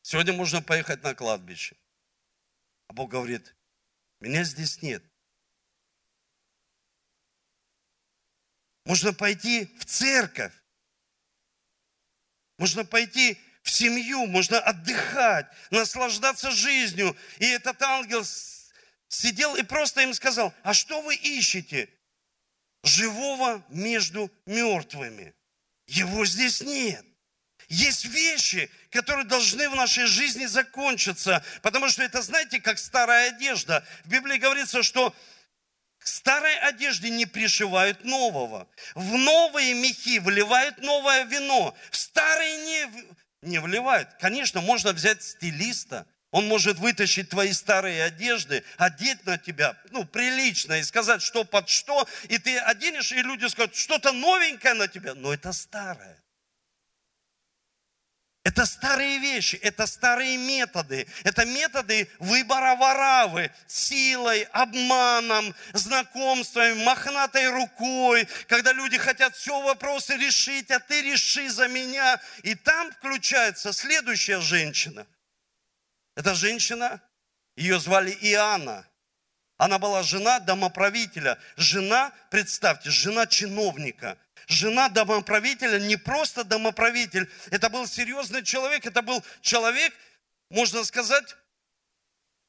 Сегодня 0.00 0.32
можно 0.32 0.62
поехать 0.62 1.02
на 1.02 1.14
кладбище. 1.14 1.76
А 2.86 2.94
Бог 2.94 3.10
говорит, 3.10 3.54
меня 4.18 4.44
здесь 4.44 4.80
нет. 4.80 5.04
Можно 8.86 9.12
пойти 9.12 9.66
в 9.76 9.84
церковь. 9.84 10.57
Можно 12.58 12.84
пойти 12.84 13.40
в 13.62 13.70
семью, 13.70 14.26
можно 14.26 14.60
отдыхать, 14.60 15.46
наслаждаться 15.70 16.50
жизнью. 16.50 17.16
И 17.38 17.46
этот 17.46 17.80
ангел 17.80 18.24
сидел 19.08 19.56
и 19.56 19.62
просто 19.62 20.02
им 20.02 20.12
сказал, 20.12 20.52
а 20.62 20.74
что 20.74 21.00
вы 21.00 21.14
ищете? 21.14 21.88
Живого 22.84 23.64
между 23.68 24.30
мертвыми. 24.46 25.34
Его 25.86 26.24
здесь 26.26 26.60
нет. 26.60 27.04
Есть 27.68 28.06
вещи, 28.06 28.70
которые 28.90 29.26
должны 29.26 29.68
в 29.68 29.74
нашей 29.74 30.06
жизни 30.06 30.46
закончиться, 30.46 31.44
потому 31.60 31.88
что 31.88 32.02
это, 32.02 32.22
знаете, 32.22 32.60
как 32.60 32.78
старая 32.78 33.30
одежда. 33.30 33.86
В 34.04 34.08
Библии 34.08 34.38
говорится, 34.38 34.82
что 34.82 35.14
старой 36.08 36.58
одежде 36.58 37.10
не 37.10 37.26
пришивают 37.26 38.04
нового. 38.04 38.68
В 38.94 39.16
новые 39.16 39.74
мехи 39.74 40.18
вливают 40.18 40.78
новое 40.78 41.24
вино. 41.24 41.76
В 41.90 41.96
старые 41.96 42.56
не, 42.58 42.86
не 43.42 43.58
вливают. 43.58 44.08
Конечно, 44.20 44.60
можно 44.60 44.92
взять 44.92 45.22
стилиста. 45.22 46.06
Он 46.30 46.46
может 46.46 46.78
вытащить 46.78 47.30
твои 47.30 47.52
старые 47.52 48.04
одежды, 48.04 48.62
одеть 48.76 49.24
на 49.24 49.38
тебя, 49.38 49.78
ну, 49.90 50.04
прилично, 50.04 50.74
и 50.74 50.82
сказать, 50.82 51.22
что 51.22 51.44
под 51.44 51.68
что. 51.70 52.06
И 52.28 52.36
ты 52.36 52.58
оденешь, 52.58 53.12
и 53.12 53.22
люди 53.22 53.46
скажут, 53.46 53.74
что-то 53.74 54.12
новенькое 54.12 54.74
на 54.74 54.88
тебя. 54.88 55.14
Но 55.14 55.32
это 55.32 55.52
старое. 55.52 56.22
Это 58.48 58.64
старые 58.64 59.18
вещи, 59.18 59.56
это 59.56 59.86
старые 59.86 60.38
методы. 60.38 61.06
Это 61.22 61.44
методы 61.44 62.08
выбора 62.18 62.76
воравы 62.76 63.50
силой, 63.66 64.44
обманом, 64.52 65.54
знакомствами, 65.74 66.82
мохнатой 66.82 67.50
рукой, 67.50 68.26
когда 68.46 68.72
люди 68.72 68.96
хотят 68.96 69.36
все 69.36 69.60
вопросы 69.60 70.16
решить, 70.16 70.70
а 70.70 70.80
ты 70.80 71.02
реши 71.02 71.50
за 71.50 71.68
меня. 71.68 72.18
И 72.42 72.54
там 72.54 72.90
включается 72.90 73.74
следующая 73.74 74.40
женщина. 74.40 75.06
Эта 76.16 76.34
женщина, 76.34 77.02
ее 77.54 77.78
звали 77.78 78.12
Иоанна. 78.12 78.86
Она 79.58 79.78
была 79.78 80.02
жена 80.02 80.40
домоправителя. 80.40 81.38
Жена, 81.56 82.12
представьте, 82.30 82.90
жена 82.90 83.26
чиновника– 83.26 84.16
жена 84.48 84.88
домоправителя, 84.88 85.78
не 85.78 85.96
просто 85.96 86.42
домоправитель, 86.42 87.30
это 87.50 87.68
был 87.68 87.86
серьезный 87.86 88.42
человек, 88.42 88.86
это 88.86 89.02
был 89.02 89.22
человек, 89.42 89.92
можно 90.50 90.82
сказать, 90.84 91.36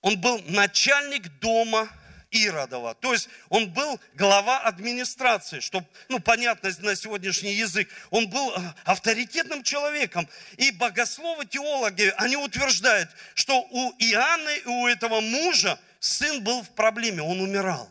он 0.02 0.20
был 0.20 0.42
начальник 0.48 1.28
дома 1.40 1.90
Иродова. 2.32 2.94
То 2.96 3.12
есть 3.12 3.28
он 3.50 3.70
был 3.70 4.00
глава 4.14 4.60
администрации, 4.60 5.60
чтобы, 5.60 5.88
ну, 6.08 6.20
понятно 6.20 6.72
на 6.80 6.96
сегодняшний 6.96 7.54
язык. 7.54 7.90
Он 8.12 8.30
был 8.30 8.52
э, 8.52 8.60
авторитетным 8.86 9.64
человеком. 9.64 10.30
И 10.58 10.72
богословы, 10.72 11.48
теологи, 11.48 12.14
они 12.18 12.38
утверждают, 12.38 13.10
что 13.34 13.60
у 13.60 13.92
Иоанны 13.98 14.58
и 14.60 14.68
у 14.68 14.88
этого 14.88 15.22
мужа 15.22 15.80
сын 16.00 16.44
был 16.44 16.64
в 16.64 16.74
проблеме, 16.76 17.22
он 17.22 17.40
умирал. 17.42 17.90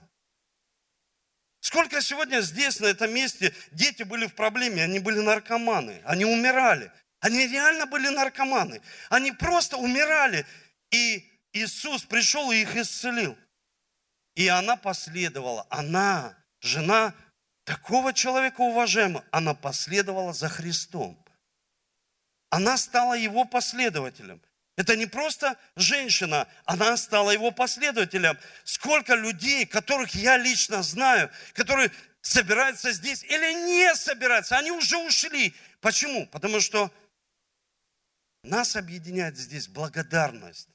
Сколько 1.61 2.01
сегодня 2.01 2.41
здесь, 2.41 2.81
на 2.81 2.87
этом 2.87 3.13
месте, 3.13 3.55
дети 3.73 4.03
были 4.03 4.27
в 4.27 4.35
проблеме, 4.35 4.85
они 4.85 5.01
были 5.01 5.21
наркоманы, 5.21 6.01
они 6.05 6.25
умирали. 6.25 6.91
Они 7.21 7.47
реально 7.47 7.87
были 7.87 8.09
наркоманы. 8.09 8.81
Они 9.09 9.33
просто 9.33 9.77
умирали. 9.77 10.47
И 10.91 11.29
Иисус 11.53 12.05
пришел 12.05 12.51
и 12.51 12.59
их 12.59 12.77
исцелил. 12.77 13.37
И 14.35 14.47
она 14.47 14.77
последовала. 14.77 15.67
Она, 15.69 16.37
жена 16.61 17.15
такого 17.65 18.13
человека 18.13 18.61
уважаемого, 18.61 19.25
она 19.33 19.55
последовала 19.55 20.33
за 20.33 20.49
Христом. 20.49 21.23
Она 22.51 22.79
стала 22.79 23.15
его 23.15 23.45
последователем. 23.45 24.41
Это 24.79 24.95
не 24.95 25.07
просто 25.07 25.59
женщина, 25.75 26.47
она 26.65 26.97
стала 26.97 27.33
его 27.33 27.51
последователем. 27.51 28.39
Сколько 28.63 29.17
людей, 29.17 29.67
которых 29.67 30.15
я 30.15 30.37
лично 30.37 30.85
знаю, 30.85 31.33
которые 31.53 31.91
собираются 32.21 32.93
здесь 32.93 33.25
или 33.25 33.67
не 33.67 33.93
собираются, 33.97 34.57
они 34.57 34.71
уже 34.71 34.97
ушли. 34.99 35.53
Почему? 35.81 36.29
Потому 36.29 36.61
что 36.61 36.93
нас 38.45 38.77
объединяет 38.77 39.37
здесь 39.37 39.67
благодарность 39.67 40.69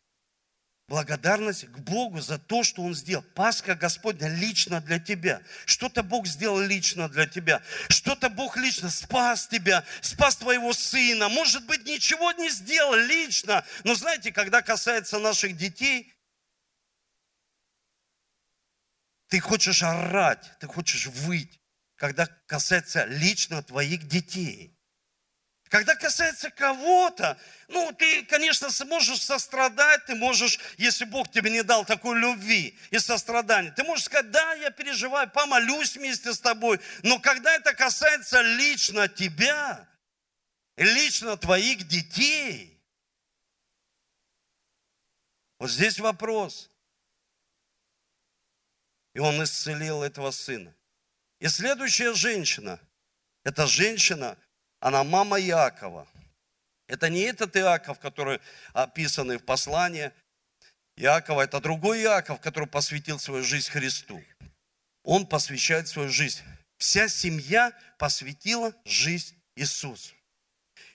благодарность 0.88 1.66
к 1.66 1.78
Богу 1.80 2.22
за 2.22 2.38
то, 2.38 2.64
что 2.64 2.84
Он 2.84 2.94
сделал. 2.94 3.24
Пасха 3.36 3.76
Господня 3.76 4.28
лично 4.28 4.82
для 4.82 5.00
тебя. 5.00 5.42
Что-то 5.66 6.04
Бог 6.04 6.28
сделал 6.28 6.60
лично 6.60 7.10
для 7.10 7.26
тебя. 7.26 7.62
Что-то 7.90 8.30
Бог 8.30 8.58
лично 8.58 8.90
спас 8.90 9.48
тебя, 9.48 9.84
спас 10.02 10.36
твоего 10.36 10.74
сына. 10.74 11.30
Может 11.30 11.66
быть, 11.66 11.86
ничего 11.86 12.32
не 12.34 12.50
сделал 12.50 12.96
лично. 12.96 13.66
Но 13.84 13.96
знаете, 13.96 14.32
когда 14.32 14.62
касается 14.62 15.20
наших 15.20 15.58
детей, 15.58 16.14
ты 19.30 19.40
хочешь 19.40 19.82
орать, 19.82 20.52
ты 20.60 20.68
хочешь 20.68 21.08
выть, 21.08 21.60
когда 21.96 22.28
касается 22.46 23.06
лично 23.06 23.64
твоих 23.64 24.08
детей. 24.08 24.78
Когда 25.74 25.96
касается 25.96 26.52
кого-то, 26.52 27.36
ну, 27.68 27.92
ты, 27.94 28.24
конечно, 28.26 28.70
можешь 28.86 29.20
сострадать, 29.24 30.06
ты 30.06 30.14
можешь, 30.14 30.60
если 30.78 31.04
Бог 31.04 31.32
тебе 31.32 31.50
не 31.50 31.64
дал 31.64 31.84
такой 31.84 32.20
любви 32.20 32.78
и 32.92 33.00
сострадания, 33.00 33.72
ты 33.72 33.84
можешь 33.84 34.06
сказать, 34.06 34.30
да, 34.30 34.54
я 34.54 34.70
переживаю, 34.70 35.32
помолюсь 35.32 35.96
вместе 35.96 36.32
с 36.32 36.40
тобой. 36.40 36.80
Но 37.02 37.18
когда 37.18 37.56
это 37.56 37.74
касается 37.74 38.40
лично 38.42 39.08
тебя, 39.08 39.90
лично 40.78 41.38
твоих 41.38 41.88
детей, 41.88 42.80
вот 45.58 45.72
здесь 45.72 45.98
вопрос. 45.98 46.70
И 49.16 49.20
он 49.20 49.44
исцелил 49.44 50.04
этого 50.04 50.30
сына. 50.30 50.72
И 51.40 51.48
следующая 51.48 52.14
женщина, 52.14 52.80
это 53.44 53.66
женщина, 53.66 54.38
она 54.84 55.06
мама 55.06 55.40
Иакова. 55.40 56.06
Это 56.88 57.10
не 57.10 57.22
этот 57.22 57.56
Иаков, 57.56 58.00
который 58.00 58.42
описанный 58.74 59.38
в 59.38 59.46
послании 59.46 60.12
Иакова, 60.98 61.44
это 61.44 61.62
другой 61.62 62.02
Иаков, 62.02 62.42
который 62.42 62.68
посвятил 62.68 63.18
свою 63.18 63.44
жизнь 63.44 63.72
Христу. 63.72 64.22
Он 65.04 65.26
посвящает 65.26 65.88
свою 65.88 66.10
жизнь. 66.10 66.42
Вся 66.78 67.08
семья 67.08 67.72
посвятила 67.98 68.76
жизнь 68.84 69.42
Иисусу. 69.56 70.14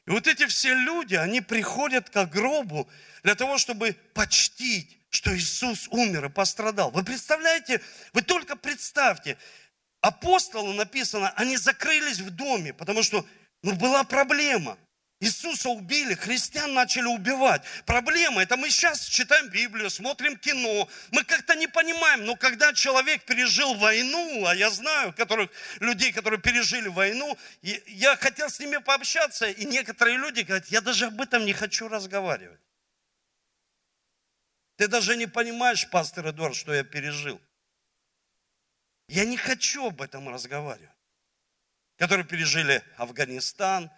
И 0.06 0.10
вот 0.10 0.26
эти 0.26 0.46
все 0.46 0.74
люди, 0.74 1.14
они 1.14 1.40
приходят 1.40 2.10
к 2.10 2.26
гробу 2.26 2.90
для 3.22 3.34
того, 3.34 3.56
чтобы 3.56 3.96
почтить, 4.12 4.98
что 5.08 5.34
Иисус 5.34 5.88
умер 5.88 6.26
и 6.26 6.28
пострадал. 6.28 6.90
Вы 6.90 7.04
представляете, 7.04 7.80
вы 8.12 8.20
только 8.20 8.54
представьте, 8.54 9.38
апостолы 10.02 10.74
написано, 10.74 11.30
они 11.36 11.56
закрылись 11.56 12.20
в 12.20 12.30
доме, 12.30 12.74
потому 12.74 13.02
что 13.02 13.26
но 13.62 13.74
была 13.74 14.04
проблема. 14.04 14.78
Иисуса 15.20 15.68
убили, 15.70 16.14
христиан 16.14 16.74
начали 16.74 17.06
убивать. 17.06 17.62
Проблема, 17.86 18.40
это 18.40 18.56
мы 18.56 18.70
сейчас 18.70 19.04
читаем 19.04 19.48
Библию, 19.48 19.90
смотрим 19.90 20.36
кино, 20.36 20.88
мы 21.10 21.24
как-то 21.24 21.56
не 21.56 21.66
понимаем, 21.66 22.24
но 22.24 22.36
когда 22.36 22.72
человек 22.72 23.24
пережил 23.24 23.74
войну, 23.74 24.46
а 24.46 24.54
я 24.54 24.70
знаю 24.70 25.12
которых, 25.12 25.50
людей, 25.80 26.12
которые 26.12 26.40
пережили 26.40 26.86
войну, 26.86 27.36
я 27.62 28.14
хотел 28.14 28.48
с 28.48 28.60
ними 28.60 28.76
пообщаться, 28.76 29.48
и 29.48 29.64
некоторые 29.64 30.18
люди 30.18 30.42
говорят, 30.42 30.68
я 30.68 30.80
даже 30.80 31.06
об 31.06 31.20
этом 31.20 31.44
не 31.44 31.52
хочу 31.52 31.88
разговаривать. 31.88 32.60
Ты 34.76 34.86
даже 34.86 35.16
не 35.16 35.26
понимаешь, 35.26 35.90
пастор 35.90 36.28
Эдуард, 36.28 36.54
что 36.54 36.72
я 36.72 36.84
пережил. 36.84 37.40
Я 39.08 39.24
не 39.24 39.36
хочу 39.36 39.88
об 39.88 40.00
этом 40.00 40.28
разговаривать 40.28 40.97
которые 41.98 42.24
пережили 42.24 42.82
Афганистан, 42.96 43.90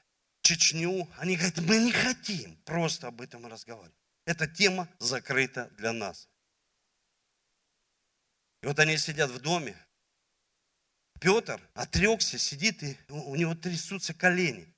Чечню, 0.42 1.08
они 1.18 1.36
говорят, 1.36 1.58
мы 1.58 1.78
не 1.78 1.92
хотим 1.92 2.56
просто 2.64 3.08
об 3.08 3.20
этом 3.20 3.46
разговаривать. 3.46 3.94
Эта 4.24 4.48
тема 4.48 4.88
закрыта 4.98 5.70
для 5.76 5.92
нас. 5.92 6.28
И 8.62 8.66
вот 8.66 8.78
они 8.78 8.96
сидят 8.96 9.30
в 9.30 9.38
доме. 9.40 9.76
Петр 11.20 11.60
отрекся, 11.74 12.38
сидит, 12.38 12.82
и 12.82 12.96
у 13.08 13.34
него 13.36 13.54
трясутся 13.54 14.14
колени. 14.14 14.69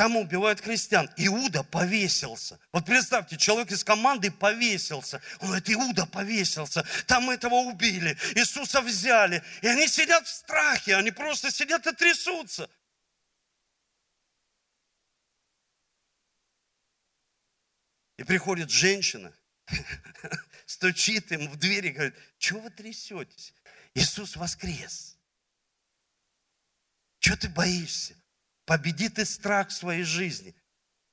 Там 0.00 0.16
убивают 0.16 0.62
христиан. 0.62 1.10
Иуда 1.18 1.62
повесился. 1.62 2.58
Вот 2.72 2.86
представьте, 2.86 3.36
человек 3.36 3.70
из 3.70 3.84
команды 3.84 4.30
повесился. 4.30 5.20
Он 5.40 5.48
говорит, 5.48 5.68
Иуда 5.68 6.06
повесился. 6.06 6.86
Там 7.06 7.28
этого 7.28 7.56
убили. 7.56 8.16
Иисуса 8.34 8.80
взяли. 8.80 9.44
И 9.60 9.66
они 9.66 9.86
сидят 9.86 10.26
в 10.26 10.30
страхе. 10.30 10.96
Они 10.96 11.10
просто 11.10 11.50
сидят 11.50 11.86
и 11.86 11.94
трясутся. 11.94 12.70
И 18.16 18.24
приходит 18.24 18.70
женщина, 18.70 19.36
стучит 20.64 21.30
им 21.30 21.46
в 21.46 21.58
дверь 21.58 21.88
и 21.88 21.90
говорит, 21.90 22.14
что 22.38 22.58
вы 22.58 22.70
трясетесь? 22.70 23.52
Иисус 23.92 24.36
воскрес. 24.36 25.18
Чего 27.18 27.36
ты 27.36 27.50
боишься? 27.50 28.19
Победи 28.70 29.08
ты 29.08 29.24
страх 29.24 29.70
в 29.70 29.72
своей 29.72 30.04
жизни. 30.04 30.54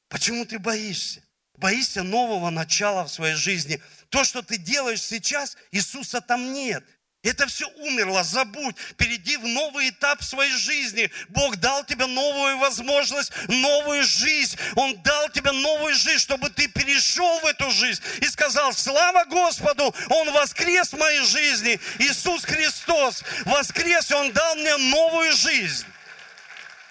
Почему 0.10 0.46
ты 0.46 0.60
боишься? 0.60 1.24
Боишься 1.56 2.04
нового 2.04 2.52
начала 2.52 3.04
в 3.04 3.10
своей 3.10 3.34
жизни. 3.34 3.82
То, 4.10 4.24
что 4.24 4.44
ты 4.44 4.58
делаешь 4.58 5.02
сейчас, 5.02 5.58
Иисуса 5.72 6.22
там 6.22 6.54
нет– 6.54 6.86
это 7.24 7.48
все 7.48 7.68
умерло, 7.78 8.24
забудь. 8.24 8.76
Перейди 8.96 9.38
в 9.38 9.46
новый 9.46 9.90
этап 9.90 10.24
своей 10.24 10.52
жизни. 10.52 11.12
Бог 11.30 11.58
дал 11.58 11.84
тебе 11.84 12.06
новую 12.06 12.58
возможность, 12.60 13.34
новую 13.48 14.04
жизнь. 14.04 14.58
Он 14.76 14.96
дал 15.02 15.28
тебе 15.30 15.52
новую 15.52 15.94
жизнь, 15.96 16.20
чтобы 16.20 16.50
ты 16.52 16.68
перешел 16.68 17.40
в 17.40 17.46
эту 17.46 17.70
жизнь 17.72 18.02
и 18.22 18.28
сказал, 18.28 18.72
слава 18.72 19.26
Господу, 19.26 19.94
Он 20.10 20.32
воскрес 20.32 20.94
в 20.94 20.98
моей 20.98 21.22
жизни. 21.26 21.80
Иисус 22.00 22.46
Христос 22.46 23.24
воскрес, 23.46 24.12
Он 24.12 24.32
дал 24.32 24.56
мне 24.56 24.78
новую 24.78 25.34
жизнь. 25.34 25.86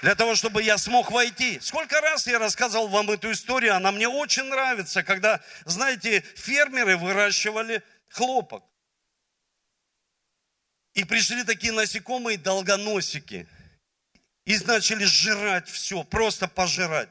Для 0.03 0.15
того, 0.15 0.35
чтобы 0.35 0.63
я 0.63 0.79
смог 0.79 1.11
войти. 1.11 1.59
Сколько 1.61 2.01
раз 2.01 2.27
я 2.27 2.39
рассказывал 2.39 2.89
вам 2.89 3.11
эту 3.11 3.33
историю, 3.33 3.75
она 3.75 3.93
мне 3.93 4.09
очень 4.09 4.45
нравится, 4.45 5.03
когда, 5.03 5.41
знаете, 5.65 6.21
фермеры 6.21 6.97
выращивали 6.97 7.83
хлопок. 8.11 8.65
И 10.95 11.05
пришли 11.05 11.45
такие 11.45 11.73
насекомые 11.73 12.39
долгоносики. 12.39 13.49
И 14.45 14.59
начали 14.61 15.05
жрать 15.05 15.69
все, 15.69 16.05
просто 16.05 16.47
пожирать. 16.47 17.11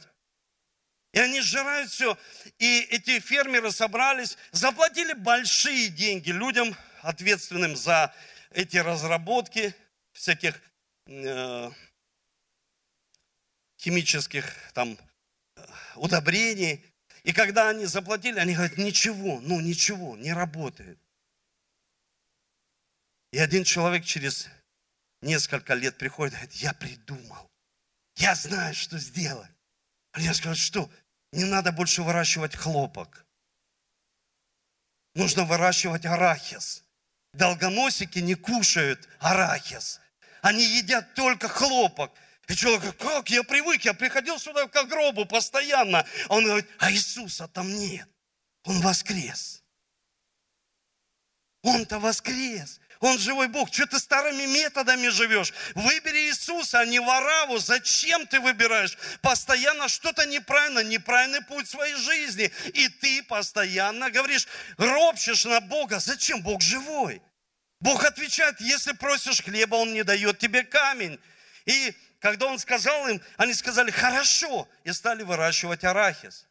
И 1.11 1.19
они 1.19 1.41
сжирают 1.41 1.91
все. 1.91 2.17
И 2.59 2.79
эти 2.91 3.19
фермеры 3.19 3.71
собрались, 3.71 4.37
заплатили 4.51 5.13
большие 5.13 5.89
деньги 5.89 6.31
людям, 6.31 6.75
ответственным 7.01 7.75
за 7.75 8.13
эти 8.51 8.77
разработки 8.77 9.75
всяких 10.13 10.59
э, 11.07 11.71
химических 13.85 14.51
там 14.73 14.97
удобрений. 15.95 16.83
И 17.23 17.33
когда 17.33 17.69
они 17.69 17.85
заплатили, 17.85 18.39
они 18.39 18.55
говорят, 18.55 18.77
ничего, 18.77 19.39
ну 19.41 19.61
ничего, 19.61 20.17
не 20.17 20.33
работает. 20.33 20.97
И 23.31 23.37
один 23.37 23.63
человек 23.63 24.03
через 24.03 24.47
несколько 25.21 25.75
лет 25.75 25.97
приходит 25.97 26.33
и 26.33 26.37
говорит, 26.37 26.55
я 26.55 26.73
придумал, 26.73 27.51
я 28.15 28.33
знаю, 28.33 28.73
что 28.73 28.97
сделать. 28.97 29.51
А 30.13 30.21
я 30.21 30.33
скажу, 30.33 30.59
что 30.59 30.89
не 31.31 31.43
надо 31.43 31.71
больше 31.71 32.01
выращивать 32.01 32.55
хлопок. 32.55 33.25
Нужно 35.13 35.43
выращивать 35.45 36.05
арахис. 36.05 36.83
Долгоносики 37.33 38.19
не 38.19 38.35
кушают 38.35 39.07
арахис. 39.19 39.99
Они 40.41 40.63
едят 40.63 41.13
только 41.13 41.47
хлопок. 41.47 42.11
И 42.47 42.55
человек 42.55 42.97
как 42.97 43.29
я 43.29 43.43
привык, 43.43 43.85
я 43.85 43.93
приходил 43.93 44.39
сюда 44.39 44.67
к 44.67 44.87
гробу 44.87 45.25
постоянно. 45.25 46.05
А 46.29 46.35
он 46.35 46.45
говорит, 46.45 46.69
а 46.79 46.91
Иисуса 46.91 47.47
там 47.47 47.73
нет. 47.73 48.07
Он 48.63 48.81
воскрес. 48.81 49.63
Он-то 51.61 51.99
воскрес. 51.99 52.79
Он 52.99 53.17
живой 53.19 53.47
Бог. 53.47 53.73
Что 53.73 53.87
ты 53.87 53.99
старыми 53.99 54.45
методами 54.45 55.07
живешь? 55.09 55.53
Выбери 55.73 56.27
Иисуса, 56.27 56.79
а 56.79 56.85
не 56.85 56.99
Вараву. 56.99 57.57
Зачем 57.57 58.25
ты 58.27 58.39
выбираешь? 58.39 58.97
Постоянно 59.21 59.87
что-то 59.87 60.25
неправильно, 60.25 60.83
неправильный 60.83 61.41
путь 61.41 61.67
своей 61.67 61.95
жизни. 61.95 62.51
И 62.73 62.87
ты 62.87 63.23
постоянно 63.23 64.09
говоришь, 64.11 64.47
ропщешь 64.77 65.45
на 65.45 65.59
Бога. 65.59 65.99
Зачем? 65.99 66.41
Бог 66.41 66.61
живой. 66.61 67.21
Бог 67.79 68.03
отвечает, 68.05 68.61
если 68.61 68.93
просишь 68.93 69.41
хлеба, 69.41 69.75
Он 69.75 69.93
не 69.93 70.03
дает 70.03 70.39
тебе 70.39 70.63
камень. 70.63 71.19
И 71.65 71.95
когда 72.19 72.47
Он 72.47 72.59
сказал 72.59 73.07
им, 73.07 73.21
они 73.37 73.53
сказали, 73.53 73.91
хорошо, 73.91 74.67
и 74.83 74.91
стали 74.91 75.23
выращивать 75.23 75.83
арахис. 75.83 76.47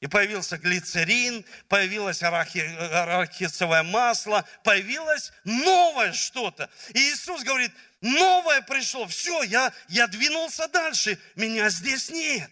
И 0.00 0.06
появился 0.08 0.58
глицерин, 0.58 1.44
появилось 1.68 2.22
арахи, 2.22 2.58
арахисовое 2.58 3.82
масло, 3.82 4.46
появилось 4.62 5.32
новое 5.44 6.12
что-то. 6.12 6.70
И 6.92 6.98
Иисус 6.98 7.42
говорит, 7.42 7.72
новое 8.02 8.60
пришло, 8.60 9.06
все, 9.06 9.42
я, 9.42 9.72
я 9.88 10.06
двинулся 10.06 10.68
дальше, 10.68 11.18
меня 11.34 11.70
здесь 11.70 12.10
нет. 12.10 12.50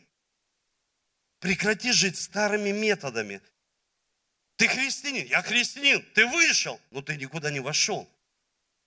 Прекрати 1.38 1.92
жить 1.92 2.18
старыми 2.18 2.70
методами. 2.70 3.42
Ты 4.56 4.68
христианин, 4.68 5.26
я 5.26 5.42
христианин, 5.42 6.02
ты 6.14 6.26
вышел, 6.26 6.80
но 6.90 7.02
ты 7.02 7.16
никуда 7.16 7.50
не 7.50 7.60
вошел. 7.60 8.10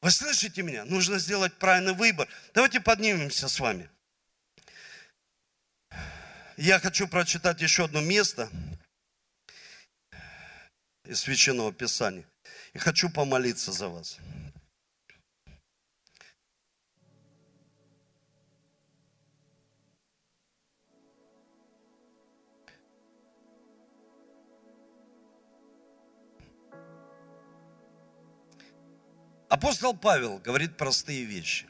Вы 0.01 0.11
слышите 0.11 0.61
меня? 0.61 0.85
Нужно 0.85 1.17
сделать 1.19 1.57
правильный 1.57 1.93
выбор. 1.93 2.27
Давайте 2.53 2.79
поднимемся 2.79 3.49
с 3.49 3.59
вами. 3.59 3.89
Я 6.55 6.79
хочу 6.79 7.07
прочитать 7.07 7.61
еще 7.61 7.85
одно 7.85 8.01
место 8.01 8.49
из 11.05 11.19
Священного 11.19 11.71
Писания. 11.71 12.25
И 12.73 12.77
хочу 12.77 13.09
помолиться 13.09 13.71
за 13.71 13.87
вас. 13.87 14.17
Апостол 29.49 29.95
Павел 29.95 30.39
говорит 30.39 30.75
простые 30.75 31.23
вещи. 31.23 31.67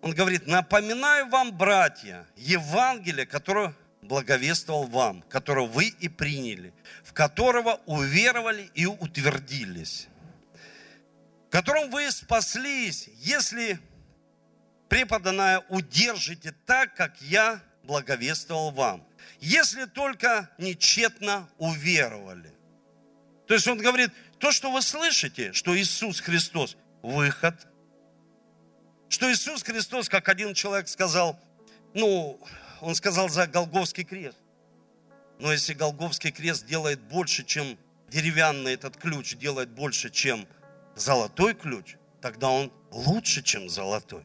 Он 0.00 0.12
говорит, 0.12 0.46
напоминаю 0.46 1.28
вам, 1.28 1.56
братья, 1.56 2.26
Евангелие, 2.36 3.26
которое 3.26 3.74
благовествовал 4.02 4.84
вам, 4.84 5.22
которое 5.22 5.66
вы 5.66 5.88
и 5.88 6.08
приняли, 6.08 6.72
в 7.04 7.12
которого 7.12 7.80
уверовали 7.86 8.70
и 8.74 8.86
утвердились, 8.86 10.08
в 11.46 11.50
котором 11.50 11.90
вы 11.90 12.10
спаслись, 12.10 13.08
если 13.18 13.78
преподанное 14.88 15.64
удержите 15.68 16.54
так, 16.64 16.94
как 16.94 17.20
я 17.22 17.60
благовествовал 17.84 18.70
вам, 18.70 19.06
если 19.40 19.84
только 19.84 20.50
нечетно 20.58 21.48
уверовали. 21.58 22.52
То 23.46 23.54
есть 23.54 23.66
он 23.66 23.78
говорит, 23.78 24.10
то, 24.38 24.52
что 24.52 24.70
вы 24.70 24.82
слышите, 24.82 25.52
что 25.52 25.76
Иисус 25.76 26.20
Христос– 26.20 26.76
выход– 27.02 27.54
что 29.08 29.32
Иисус 29.32 29.62
Христос, 29.62 30.08
как 30.08 30.28
один 30.28 30.54
человек 30.54 30.88
сказал, 30.88 31.38
ну, 31.94 32.38
он 32.80 32.94
сказал 32.94 33.28
за 33.28 33.46
Голговский 33.46 34.04
крест. 34.04 34.38
Но 35.38 35.52
если 35.52 35.72
Голговский 35.72 36.30
крест 36.30 36.66
делает 36.66 37.00
больше, 37.00 37.44
чем 37.44 37.78
деревянный 38.08 38.74
этот 38.74 38.96
ключ 38.96 39.34
делает 39.36 39.70
больше, 39.70 40.10
чем 40.10 40.46
золотой 40.94 41.54
ключ, 41.54 41.96
тогда 42.20 42.50
он 42.50 42.72
лучше, 42.90 43.42
чем 43.42 43.68
золотой. 43.68 44.24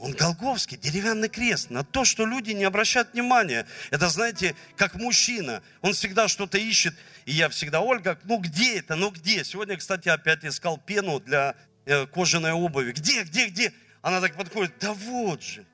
Он 0.00 0.12
Голговский, 0.12 0.76
деревянный 0.76 1.28
крест, 1.28 1.70
на 1.70 1.82
то, 1.82 2.04
что 2.04 2.24
люди 2.24 2.52
не 2.52 2.64
обращают 2.64 3.12
внимания. 3.12 3.66
Это, 3.90 4.08
знаете, 4.08 4.54
как 4.76 4.94
мужчина, 4.94 5.62
он 5.80 5.92
всегда 5.92 6.28
что-то 6.28 6.56
ищет, 6.56 6.94
и 7.24 7.32
я 7.32 7.48
всегда, 7.48 7.80
Ольга, 7.80 8.18
ну 8.24 8.38
где 8.38 8.78
это, 8.78 8.94
ну 8.94 9.10
где? 9.10 9.42
Сегодня, 9.42 9.76
кстати, 9.76 10.08
опять 10.08 10.44
искал 10.44 10.78
пену 10.78 11.18
для 11.18 11.56
Э, 11.88 12.06
кожаной 12.06 12.52
обуви. 12.52 12.92
Где, 12.92 13.22
где, 13.22 13.46
где? 13.48 13.72
Она 14.02 14.20
так 14.20 14.36
подходит, 14.36 14.74
да 14.78 14.92
вот 14.92 15.42
же. 15.42 15.64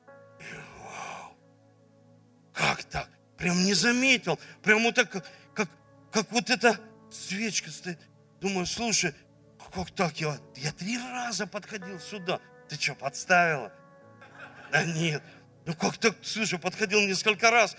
Вау. 0.78 1.36
Как 2.52 2.84
так? 2.84 3.08
Прям 3.36 3.64
не 3.64 3.74
заметил. 3.74 4.38
Прям 4.62 4.84
вот 4.84 4.94
так, 4.94 5.10
как, 5.10 5.26
как, 5.54 5.68
как 6.12 6.30
вот 6.30 6.50
эта 6.50 6.78
свечка 7.10 7.68
стоит. 7.68 7.98
Думаю, 8.40 8.64
слушай, 8.64 9.12
как 9.74 9.90
так 9.90 10.20
я? 10.20 10.38
Я 10.54 10.70
три 10.70 10.98
раза 10.98 11.48
подходил 11.48 11.98
сюда. 11.98 12.38
Ты 12.68 12.76
что, 12.76 12.94
подставила? 12.94 13.72
Да 14.74 14.84
нет. 14.84 15.22
Ну 15.66 15.74
как 15.76 15.98
так, 15.98 16.16
слушай, 16.22 16.58
подходил 16.58 17.00
несколько 17.00 17.48
раз. 17.52 17.76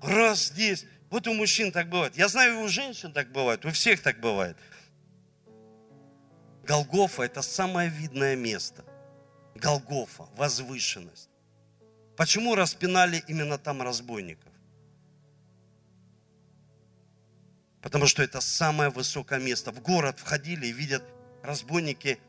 Раз 0.00 0.44
здесь. 0.44 0.86
Вот 1.10 1.26
у 1.26 1.34
мужчин 1.34 1.72
так 1.72 1.88
бывает. 1.88 2.16
Я 2.16 2.28
знаю, 2.28 2.60
и 2.60 2.62
у 2.62 2.68
женщин 2.68 3.12
так 3.12 3.32
бывает, 3.32 3.64
у 3.64 3.70
всех 3.70 4.00
так 4.00 4.20
бывает. 4.20 4.56
Голгофа– 6.62 7.22
это 7.24 7.42
самое 7.42 7.90
видное 7.90 8.36
место. 8.36 8.84
Голгофа, 9.56 10.28
возвышенность. 10.36 11.30
Почему 12.16 12.54
распинали 12.54 13.24
именно 13.26 13.58
там 13.58 13.82
разбойников? 13.82 14.52
Потому 17.82 18.06
что 18.06 18.22
это 18.22 18.40
самое 18.40 18.90
высокое 18.90 19.40
место. 19.40 19.72
В 19.72 19.82
город 19.82 20.20
входили 20.20 20.66
и 20.66 20.72
видят 20.72 21.02
разбойники 21.42 22.20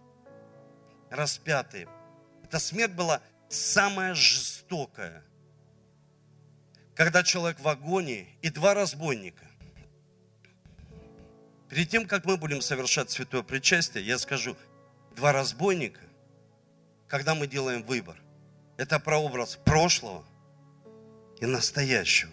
распятые. 1.11 1.87
Эта 2.43 2.57
смерть 2.57 2.93
была 2.93 3.21
самая 3.49 4.13
жестокая. 4.15 5.23
Когда 6.95 7.23
человек 7.23 7.59
в 7.59 7.67
агонии 7.67 8.27
и 8.41 8.49
два 8.49 8.73
разбойника. 8.73 9.45
Перед 11.69 11.89
тем, 11.89 12.07
как 12.07 12.25
мы 12.25 12.37
будем 12.37 12.61
совершать 12.61 13.11
святое 13.11 13.43
причастие, 13.43 14.05
я 14.05 14.17
скажу, 14.17 14.55
два 15.15 15.33
разбойника, 15.33 16.01
когда 17.07 17.35
мы 17.35 17.47
делаем 17.47 17.83
выбор, 17.83 18.17
это 18.77 18.99
прообраз 18.99 19.57
прошлого 19.57 20.23
и 21.39 21.45
настоящего. 21.45 22.31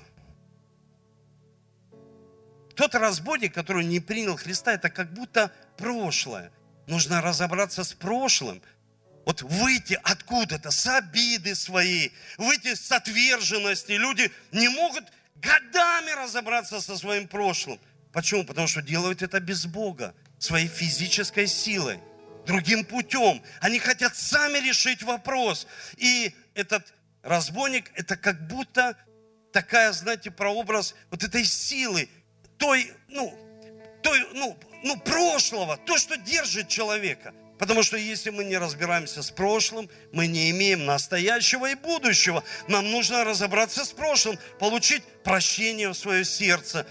Тот 2.75 2.95
разбойник, 2.95 3.55
который 3.55 3.85
не 3.85 4.01
принял 4.01 4.37
Христа, 4.37 4.73
это 4.73 4.91
как 4.91 5.13
будто 5.13 5.53
прошлое. 5.77 6.51
Нужно 6.87 7.23
разобраться 7.23 7.85
с 7.85 7.93
прошлым. 7.93 8.63
Вот 9.25 9.43
выйти 9.43 9.99
откуда-то, 10.03 10.71
с 10.71 10.87
обиды 10.87 11.55
своей, 11.55 12.13
выйти 12.37 12.75
с 12.75 12.93
отверженности. 12.93 13.93
Люди 13.93 14.31
не 14.53 14.69
могут 14.69 15.05
годами 15.37 16.11
разобраться 16.11 16.81
со 16.81 16.97
своим 16.97 17.27
прошлым. 17.27 17.81
Почему? 18.13 18.45
Потому 18.45 18.67
что 18.67 18.83
делают 18.83 19.23
это 19.23 19.41
без 19.41 19.67
Бога, 19.67 20.15
своей 20.39 20.69
физической 20.69 21.47
силой, 21.47 22.01
другим 22.47 22.85
путем. 22.85 23.43
Они 23.61 23.79
хотят 23.79 24.17
сами 24.17 24.59
решить 24.59 25.03
вопрос. 25.03 25.67
И 25.97 26.35
этот 26.55 26.95
разбойник, 27.23 27.91
это 27.95 28.17
как 28.17 28.47
будто 28.47 28.97
такая, 29.53 29.93
знаете, 29.93 30.31
прообраз 30.31 30.95
вот 31.11 31.25
этой 31.25 31.45
силы, 31.45 32.09
той, 32.59 32.93
ну, 33.09 33.33
той, 34.03 34.21
ну, 34.35 34.59
ну, 34.83 35.01
прошлого, 35.01 35.79
то, 35.79 35.97
что 35.97 36.17
держит 36.17 36.69
человека. 36.69 37.35
Потому 37.59 37.83
что 37.83 37.97
если 37.97 38.31
мы 38.31 38.45
не 38.45 38.59
разбираемся 38.59 39.23
с 39.23 39.31
прошлым, 39.31 39.89
мы 40.13 40.27
не 40.27 40.51
имеем 40.51 40.87
настоящего 40.87 41.71
и 41.71 41.75
будущего. 41.75 42.43
Нам 42.69 42.91
нужно 42.91 43.25
разобраться 43.25 43.85
с 43.85 43.93
прошлым, 43.93 44.39
получить 44.59 45.05
прощение 45.23 45.89
в 45.89 45.95
свое 45.95 46.25
сердце, 46.25 46.87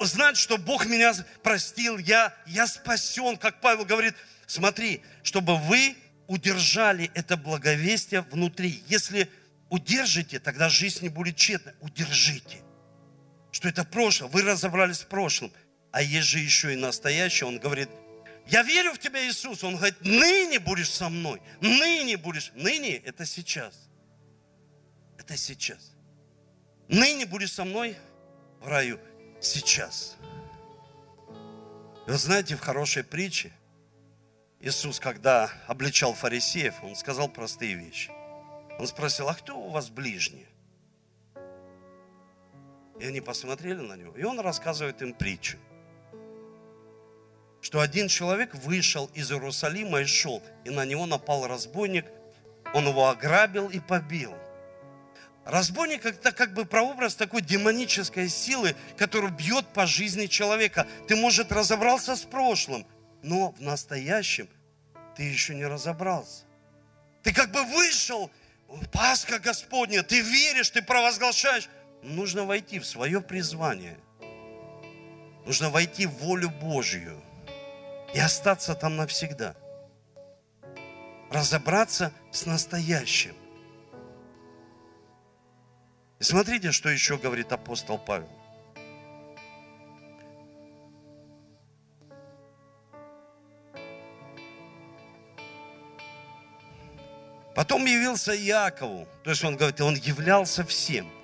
знать, 0.00 0.36
что 0.36 0.56
Бог 0.56 0.86
меня 0.86 1.12
простил, 1.42 1.98
я, 1.98 2.34
я 2.46 2.66
спасен, 2.66 3.36
как 3.36 3.60
Павел 3.60 3.84
говорит, 3.84 4.14
смотри, 4.46 5.02
чтобы 5.22 5.56
вы 5.56 5.96
удержали 6.26 7.10
это 7.14 7.36
благовестие 7.36 8.22
внутри. 8.22 8.82
Если 8.88 9.28
удержите, 9.68 10.38
тогда 10.38 10.68
жизнь 10.68 11.02
не 11.02 11.08
будет 11.08 11.36
тщетной. 11.36 11.74
Удержите. 11.80 12.62
Что 13.50 13.68
это 13.68 13.84
прошлое. 13.84 14.30
Вы 14.30 14.42
разобрались 14.42 14.98
с 14.98 15.04
прошлым. 15.04 15.52
А 15.92 16.02
есть 16.02 16.28
же 16.28 16.38
еще 16.38 16.72
и 16.72 16.76
настоящее. 16.76 17.46
Он 17.46 17.58
говорит, 17.58 17.88
я 18.46 18.62
верю 18.62 18.92
в 18.92 18.98
тебя, 18.98 19.26
Иисус. 19.26 19.64
Он 19.64 19.76
говорит, 19.76 20.00
ныне 20.02 20.58
будешь 20.58 20.90
со 20.90 21.08
мной. 21.08 21.40
Ныне 21.60 22.16
будешь. 22.16 22.52
Ныне 22.54 22.96
это 22.96 23.24
сейчас. 23.24 23.88
Это 25.18 25.36
сейчас. 25.36 25.92
Ныне 26.88 27.26
будешь 27.26 27.52
со 27.52 27.64
мной 27.64 27.96
в 28.60 28.68
раю. 28.68 29.00
Сейчас. 29.40 30.16
И 32.06 32.10
вы 32.10 32.18
знаете, 32.18 32.56
в 32.56 32.60
хорошей 32.60 33.02
притче 33.02 33.50
Иисус, 34.60 35.00
когда 35.00 35.50
обличал 35.66 36.12
фарисеев, 36.14 36.82
Он 36.82 36.96
сказал 36.96 37.28
простые 37.28 37.74
вещи. 37.74 38.10
Он 38.78 38.86
спросил, 38.86 39.28
а 39.28 39.34
кто 39.34 39.58
у 39.58 39.70
вас 39.70 39.88
ближний? 39.88 40.46
И 42.98 43.06
они 43.06 43.20
посмотрели 43.20 43.80
на 43.80 43.94
него. 43.94 44.16
И 44.16 44.22
он 44.22 44.38
рассказывает 44.40 45.02
им 45.02 45.14
притчу. 45.14 45.58
Что 47.64 47.80
один 47.80 48.08
человек 48.08 48.54
вышел 48.54 49.10
из 49.14 49.32
Иерусалима 49.32 50.02
и 50.02 50.04
шел, 50.04 50.42
и 50.66 50.70
на 50.70 50.84
него 50.84 51.06
напал 51.06 51.46
разбойник. 51.46 52.04
Он 52.74 52.86
его 52.86 53.08
ограбил 53.08 53.70
и 53.70 53.80
побил. 53.80 54.34
Разбойник 55.46 56.04
это 56.04 56.32
как 56.32 56.52
бы 56.52 56.66
прообраз 56.66 57.14
такой 57.14 57.40
демонической 57.40 58.28
силы, 58.28 58.76
которая 58.98 59.30
бьет 59.30 59.66
по 59.68 59.86
жизни 59.86 60.26
человека. 60.26 60.86
Ты, 61.08 61.16
может, 61.16 61.52
разобрался 61.52 62.16
с 62.16 62.20
прошлым, 62.20 62.86
но 63.22 63.52
в 63.52 63.62
настоящем 63.62 64.46
ты 65.16 65.22
еще 65.22 65.54
не 65.54 65.64
разобрался. 65.64 66.44
Ты 67.22 67.32
как 67.32 67.50
бы 67.50 67.64
вышел, 67.64 68.30
Пасха 68.92 69.38
Господня, 69.38 70.02
ты 70.02 70.20
веришь, 70.20 70.68
ты 70.68 70.82
провозглашаешь, 70.82 71.70
нужно 72.02 72.44
войти 72.44 72.78
в 72.78 72.84
свое 72.84 73.22
призвание. 73.22 73.96
Нужно 75.46 75.70
войти 75.70 76.04
в 76.04 76.12
волю 76.18 76.50
Божью 76.50 77.22
и 78.14 78.20
остаться 78.20 78.74
там 78.74 78.96
навсегда. 78.96 79.56
Разобраться 81.30 82.12
с 82.30 82.46
настоящим. 82.46 83.34
И 86.20 86.22
смотрите, 86.22 86.70
что 86.70 86.88
еще 86.88 87.18
говорит 87.18 87.52
апостол 87.52 87.98
Павел. 87.98 88.30
Потом 97.56 97.84
явился 97.84 98.32
Якову, 98.32 99.06
то 99.22 99.30
есть 99.30 99.44
он 99.44 99.56
говорит, 99.56 99.80
он 99.80 99.94
являлся 99.94 100.64
всем– 100.64 101.10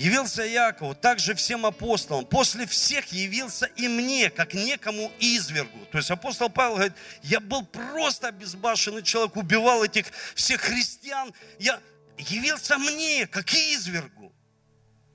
явился 0.00 0.42
Якову, 0.42 0.94
также 0.94 1.34
всем 1.34 1.66
апостолам. 1.66 2.24
После 2.24 2.66
всех 2.66 3.12
явился 3.12 3.66
и 3.76 3.86
мне, 3.86 4.30
как 4.30 4.54
некому 4.54 5.12
извергу. 5.20 5.78
То 5.92 5.98
есть 5.98 6.10
апостол 6.10 6.48
Павел 6.48 6.76
говорит, 6.76 6.94
я 7.22 7.38
был 7.38 7.66
просто 7.66 8.28
обезбашенный 8.28 9.02
человек, 9.02 9.36
убивал 9.36 9.84
этих 9.84 10.06
всех 10.34 10.62
христиан. 10.62 11.34
Я 11.58 11.80
явился 12.16 12.78
мне, 12.78 13.26
как 13.26 13.52
извергу. 13.52 14.32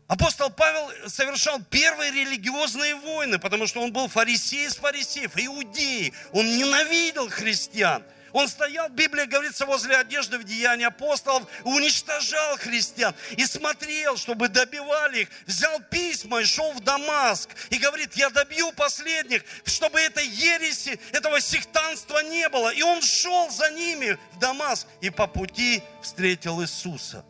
Апостол 0.07 0.51
Павел 0.51 1.09
совершал 1.09 1.59
первые 1.63 2.11
религиозные 2.11 2.93
войны, 2.93 3.39
потому 3.39 3.65
что 3.65 3.81
он 3.81 3.91
был 3.91 4.07
фарисей 4.07 4.67
из 4.67 4.75
фарисеев, 4.75 5.31
иудеи. 5.35 6.13
Он 6.31 6.45
ненавидел 6.45 7.27
христиан. 7.29 8.03
Он 8.35 8.49
стоял, 8.49 8.89
Библия 8.89 9.27
говорится, 9.27 9.65
возле 9.65 9.95
одежды 9.95 10.37
в 10.37 10.43
деянии 10.43 10.83
апостолов, 10.83 11.47
уничтожал 11.63 12.57
христиан 12.57 13.15
и 13.37 13.45
смотрел, 13.45 14.17
чтобы 14.17 14.49
добивали 14.49 15.21
их. 15.21 15.29
Взял 15.47 15.79
письма 15.89 16.41
и 16.41 16.43
шел 16.43 16.73
в 16.73 16.81
Дамаск 16.81 17.49
и 17.69 17.77
говорит, 17.77 18.13
я 18.15 18.29
добью 18.29 18.73
последних, 18.73 19.41
чтобы 19.63 20.01
этой 20.01 20.27
ереси, 20.27 20.99
этого 21.13 21.39
сектанства 21.39 22.19
не 22.23 22.49
было. 22.49 22.73
И 22.73 22.81
он 22.81 23.01
шел 23.01 23.49
за 23.49 23.71
ними 23.71 24.17
в 24.33 24.39
Дамаск 24.39 24.85
и 24.99 25.09
по 25.09 25.27
пути 25.27 25.81
встретил 26.01 26.61
Иисуса. 26.61 27.23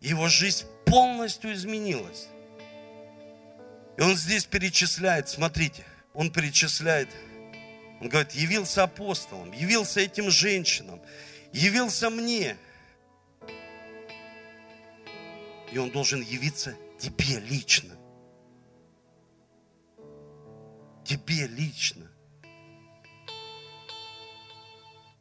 Его 0.00 0.28
жизнь 0.28 0.64
полностью 0.86 1.52
изменилась. 1.52 2.28
И 3.98 4.00
он 4.00 4.14
здесь 4.14 4.44
перечисляет, 4.44 5.28
смотрите, 5.28 5.84
он 6.14 6.30
перечисляет 6.30 7.08
он 8.02 8.08
говорит, 8.08 8.32
явился 8.32 8.82
апостолом, 8.82 9.52
явился 9.52 10.00
этим 10.00 10.28
женщинам, 10.28 11.00
явился 11.52 12.10
мне. 12.10 12.56
И 15.70 15.78
он 15.78 15.88
должен 15.92 16.20
явиться 16.20 16.76
тебе 16.98 17.38
лично. 17.38 17.94
Тебе 21.04 21.46
лично. 21.46 22.10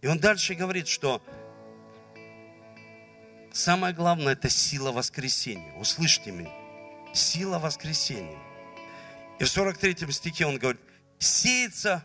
И 0.02 0.08
он 0.08 0.18
дальше 0.18 0.56
говорит, 0.56 0.88
что 0.88 1.22
самое 3.54 3.94
главное 3.94 4.34
это 4.34 4.50
сила 4.50 4.92
воскресения. 4.92 5.72
Услышьте 5.76 6.32
меня. 6.32 6.50
Сила 7.14 7.60
воскресения. 7.60 8.40
И 9.38 9.44
в 9.44 9.50
43 9.50 10.12
стихе 10.12 10.48
он 10.48 10.58
говорит, 10.58 10.82
сеется 11.20 12.04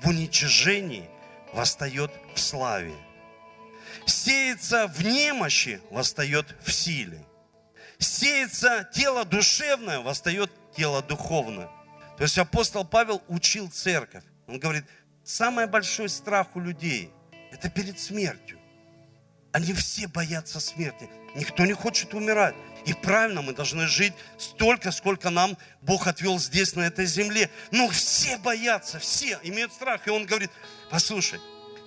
в 0.00 0.08
уничижении, 0.08 1.08
восстает 1.52 2.10
в 2.34 2.40
славе. 2.40 2.94
Сеется 4.06 4.86
в 4.88 5.04
немощи, 5.04 5.80
восстает 5.90 6.54
в 6.62 6.72
силе. 6.72 7.24
Сеется 7.98 8.88
тело 8.92 9.24
душевное, 9.24 10.00
восстает 10.00 10.50
тело 10.76 11.02
духовное. 11.02 11.68
То 12.16 12.24
есть 12.24 12.38
апостол 12.38 12.84
Павел 12.84 13.22
учил 13.28 13.70
церковь. 13.70 14.24
Он 14.46 14.58
говорит, 14.58 14.84
самый 15.24 15.66
большой 15.66 16.08
страх 16.08 16.54
у 16.54 16.60
людей– 16.60 17.10
это 17.52 17.68
перед 17.68 17.98
смертью. 17.98 18.57
Они 19.52 19.72
все 19.72 20.06
боятся 20.08 20.60
смерти. 20.60 21.08
Никто 21.34 21.64
не 21.64 21.72
хочет 21.72 22.14
умирать. 22.14 22.54
И 22.84 22.92
правильно, 22.92 23.42
мы 23.42 23.52
должны 23.52 23.86
жить 23.86 24.12
столько, 24.38 24.92
сколько 24.92 25.30
нам 25.30 25.56
Бог 25.82 26.06
отвел 26.06 26.38
здесь, 26.38 26.74
на 26.74 26.82
этой 26.82 27.06
земле. 27.06 27.50
Но 27.70 27.88
все 27.88 28.38
боятся, 28.38 28.98
все 28.98 29.38
имеют 29.42 29.72
страх. 29.72 30.06
И 30.06 30.10
он 30.10 30.26
говорит, 30.26 30.50
послушай, 30.90 31.40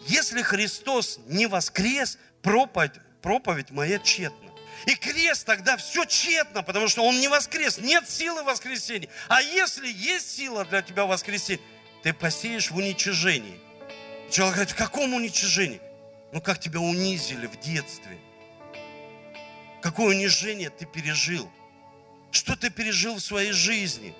если 0.07 0.41
Христос 0.41 1.19
не 1.27 1.47
воскрес, 1.47 2.17
проповедь, 2.41 2.93
проповедь 3.21 3.71
моя 3.71 3.99
тщетна. 3.99 4.49
И 4.87 4.95
крест 4.95 5.45
тогда 5.45 5.77
все 5.77 6.05
тщетно, 6.05 6.63
потому 6.63 6.87
что 6.87 7.03
он 7.03 7.19
не 7.19 7.27
воскрес, 7.27 7.77
нет 7.77 8.09
силы 8.09 8.43
воскресения. 8.43 9.09
А 9.27 9.41
если 9.41 9.87
есть 9.87 10.35
сила 10.35 10.65
для 10.65 10.81
тебя 10.81 11.05
воскресения, 11.05 11.63
ты 12.01 12.13
посеешь 12.13 12.71
в 12.71 12.77
уничижении. 12.77 13.59
Человек 14.31 14.55
говорит, 14.55 14.73
в 14.73 14.77
каком 14.77 15.13
уничижении? 15.13 15.81
Ну 16.33 16.41
как 16.41 16.59
тебя 16.59 16.79
унизили 16.79 17.47
в 17.47 17.59
детстве– 17.59 18.17
Какое 19.81 20.15
унижение 20.15 20.69
ты 20.69 20.85
пережил? 20.85 21.51
Что 22.29 22.55
ты 22.55 22.69
пережил 22.69 23.15
в 23.15 23.19
своей 23.19 23.51
жизни? 23.51 24.13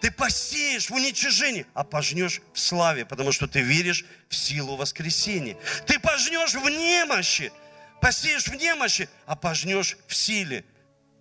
Ты 0.00 0.10
посеешь 0.10 0.90
в 0.90 0.94
уничижении, 0.94 1.66
а 1.74 1.84
пожнешь 1.84 2.40
в 2.52 2.58
славе, 2.58 3.04
потому 3.06 3.32
что 3.32 3.46
ты 3.46 3.60
веришь 3.60 4.04
в 4.28 4.34
силу 4.34 4.76
воскресения. 4.76 5.56
Ты 5.86 6.00
пожнешь 6.00 6.54
в 6.54 6.68
немощи, 6.68 7.52
посеешь 8.00 8.48
в 8.48 8.54
немощи, 8.54 9.08
а 9.26 9.36
пожнешь 9.36 9.96
в 10.06 10.14
силе. 10.14 10.64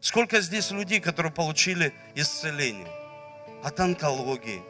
Сколько 0.01 0.41
здесь 0.41 0.71
людей, 0.71 0.99
которые 0.99 1.31
получили 1.31 1.93
исцеление 2.15 2.87
от 3.63 3.79
онкологии? 3.79 4.61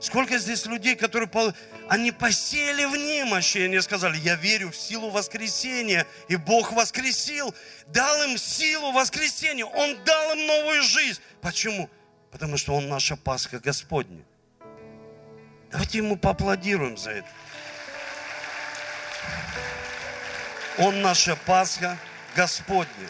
Сколько 0.00 0.38
здесь 0.38 0.64
людей, 0.66 0.94
которые 0.94 1.28
они 1.88 2.12
посеяли 2.12 2.84
в 2.84 2.96
немощи, 2.96 3.58
и 3.58 3.62
они 3.64 3.80
сказали, 3.80 4.16
я 4.18 4.36
верю 4.36 4.70
в 4.70 4.76
силу 4.76 5.10
воскресения, 5.10 6.06
и 6.28 6.36
Бог 6.36 6.72
воскресил, 6.72 7.52
дал 7.88 8.22
им 8.22 8.38
силу 8.38 8.92
воскресения, 8.92 9.64
Он 9.64 9.98
дал 10.04 10.34
им 10.34 10.46
новую 10.46 10.82
жизнь. 10.82 11.20
Почему? 11.40 11.90
Потому 12.30 12.56
что 12.56 12.74
Он 12.74 12.88
наша 12.88 13.16
Пасха 13.16 13.58
Господня. 13.58 14.22
Давайте 15.72 15.98
Ему 15.98 16.16
поаплодируем 16.16 16.96
за 16.96 17.10
это. 17.10 17.28
Он 20.78 21.02
наша 21.02 21.34
Пасха 21.44 21.98
Господня. 22.36 23.08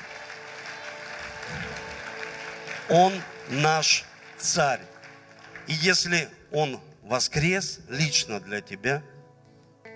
Он 2.89 3.13
наш 3.51 4.05
царь. 4.39 4.81
И 5.67 5.75
если 5.75 6.31
Он 6.53 6.81
воскрес 7.03 7.81
лично 7.89 8.41
для 8.41 8.61
тебя, 8.61 9.03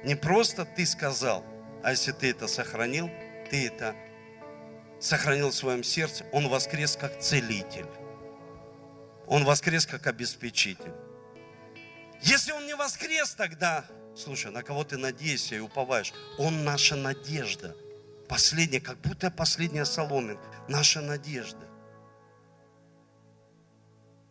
не 0.05 0.14
просто 0.14 0.64
ты 0.64 0.84
сказал, 0.86 1.44
а 1.82 1.90
если 1.90 2.12
ты 2.12 2.30
это 2.30 2.48
сохранил, 2.48 3.11
ты 3.50 3.66
это 3.66 3.94
сохранил 5.00 5.50
в 5.50 5.55
своем 5.55 5.82
сердце, 5.84 6.24
Он 6.32 6.48
воскрес 6.48 6.96
как 6.96 7.20
целитель. 7.20 7.86
Он 9.26 9.44
воскрес 9.44 9.86
как 9.86 10.07
обеспечитель. 10.07 10.92
Если 12.22 12.53
Он 12.53 12.66
не 12.66 12.74
воскрес, 12.74 13.34
тогда, 13.34 13.84
слушай, 14.16 14.50
на 14.50 14.62
кого 14.62 14.84
ты 14.84 14.96
надеешься 14.96 15.57
и 15.57 15.61
уповаешь? 15.61 16.12
Он 16.38 16.64
наша 16.64 16.96
надежда. 16.96 17.76
Последняя, 18.28 18.80
как 18.80 18.98
будто 18.98 19.30
последняя 19.30 19.84
соломинка. 19.84 20.44
Наша 20.68 21.00
надежда 21.00 21.72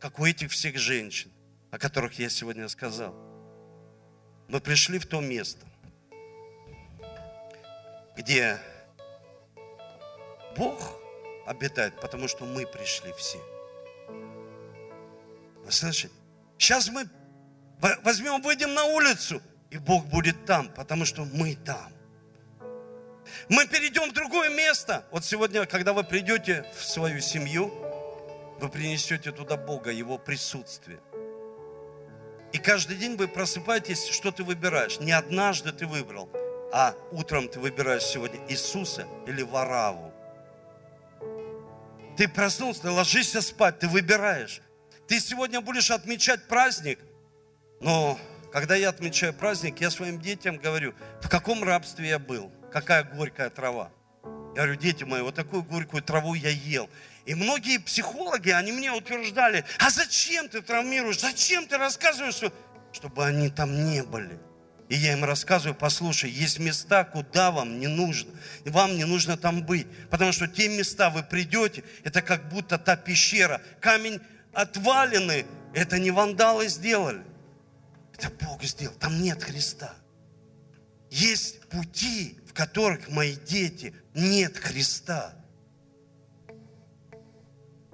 как 0.02 0.20
у 0.20 0.26
этих 0.26 0.52
всех 0.52 0.78
женщин, 0.80 1.32
о 1.72 1.80
которых 1.80 2.20
я 2.20 2.30
сегодня 2.30 2.68
сказал. 2.68 3.16
Мы 4.50 4.60
пришли 4.60 5.00
в 5.00 5.06
то 5.06 5.22
место, 5.22 5.66
где 8.18 8.60
Бог 10.58 11.00
обитает, 11.48 12.00
потому 12.02 12.28
что 12.28 12.46
мы 12.46 12.68
пришли 12.68 13.14
все. 13.14 13.40
Вы 15.64 15.72
слышите? 15.72 16.14
Сейчас 16.58 16.90
мы 16.90 17.10
возьмем, 18.04 18.42
выйдем 18.42 18.74
на 18.74 18.84
улицу, 18.84 19.42
и 19.70 19.78
Бог 19.78 20.06
будет 20.08 20.46
там, 20.46 20.70
потому 20.74 21.06
что 21.06 21.24
мы 21.24 21.56
там. 21.56 21.94
Мы 23.48 23.66
перейдем 23.68 24.10
в 24.10 24.14
другое 24.14 24.50
место. 24.50 25.06
Вот 25.12 25.24
сегодня, 25.24 25.66
когда 25.66 25.94
вы 25.94 26.04
придете 26.04 26.66
в 26.76 26.84
свою 26.84 27.22
семью, 27.22 27.68
вы 28.60 28.68
принесете 28.68 29.32
туда 29.32 29.56
Бога, 29.56 29.92
Его 29.92 30.18
присутствие. 30.18 31.00
И 32.54 32.58
каждый 32.58 32.98
день 32.98 33.16
вы 33.16 33.28
просыпаетесь, 33.28 34.08
что 34.08 34.32
ты 34.32 34.44
выбираешь. 34.44 35.00
Не 35.00 35.12
однажды 35.12 35.72
ты 35.72 35.88
выбрал, 35.88 36.30
а 36.74 36.96
утром 37.12 37.48
ты 37.48 37.60
выбираешь 37.60 38.04
сегодня 38.04 38.40
Иисуса 38.50 39.08
или 39.26 39.42
Вараву. 39.42 40.14
Ты 42.18 42.28
проснулся, 42.28 42.82
ты 42.82 42.90
ложишься 42.90 43.42
спать, 43.42 43.80
ты 43.80 43.88
выбираешь. 43.88 44.62
Ты 45.08 45.20
сегодня 45.20 45.62
будешь 45.62 45.92
отмечать 45.92 46.48
праздник, 46.48 47.00
но 47.82 48.20
когда 48.52 48.76
я 48.76 48.90
отмечаю 48.90 49.34
праздник, 49.34 49.82
я 49.82 49.90
своим 49.90 50.20
детям 50.20 50.58
говорю, 50.58 50.94
в 51.22 51.30
каком 51.30 51.64
рабстве 51.64 52.10
я 52.10 52.20
был, 52.20 52.52
какая 52.72 53.04
горькая 53.04 53.50
трава. 53.50 53.92
Я 54.56 54.64
говорю, 54.64 54.76
дети 54.76 55.04
мои, 55.04 55.22
вот 55.22 55.36
такую 55.36 55.64
горькую 55.64 56.04
траву 56.04 56.34
я 56.34 56.50
ел. 56.50 56.90
И 57.32 57.34
многие 57.34 57.78
психологи, 57.78 58.50
они 58.50 58.74
мне 58.74 58.92
утверждали, 58.92 59.64
а 59.80 59.90
зачем 59.90 60.50
ты 60.50 60.62
травмируешь, 60.62 61.22
зачем 61.22 61.66
ты 61.66 61.78
рассказываешь, 61.78 62.42
чтобы 62.92 63.26
они 63.26 63.50
там 63.50 63.86
не 63.90 64.04
были. 64.04 64.38
И 64.90 64.98
я 64.98 65.14
им 65.14 65.24
рассказываю, 65.24 65.74
послушай, 65.74 66.30
есть 66.30 66.60
места, 66.60 67.06
куда 67.06 67.52
вам 67.52 67.80
не 67.80 67.88
нужно. 67.88 68.34
Вам 68.66 68.98
не 68.98 69.06
нужно 69.06 69.38
там 69.38 69.64
быть. 69.64 69.88
Потому 70.10 70.34
что 70.34 70.46
те 70.46 70.68
места 70.68 71.10
вы 71.10 71.24
придете, 71.24 71.86
это 72.04 72.22
как 72.22 72.50
будто 72.50 72.78
та 72.78 72.98
пещера. 72.98 73.62
Камень 73.80 74.20
отваленный, 74.52 75.46
это 75.74 76.00
не 76.00 76.12
вандалы 76.12 76.68
сделали. 76.68 77.24
Это 78.14 78.30
Бог 78.46 78.62
сделал. 78.66 78.96
Там 78.96 79.22
нет 79.22 79.42
Христа. 79.42 79.96
Есть 81.10 81.62
пути, 81.70 82.38
в 82.46 82.54
которых 82.54 83.08
мои 83.08 83.38
дети 83.38 83.96
нет 84.14 84.58
Христа. 84.58 85.41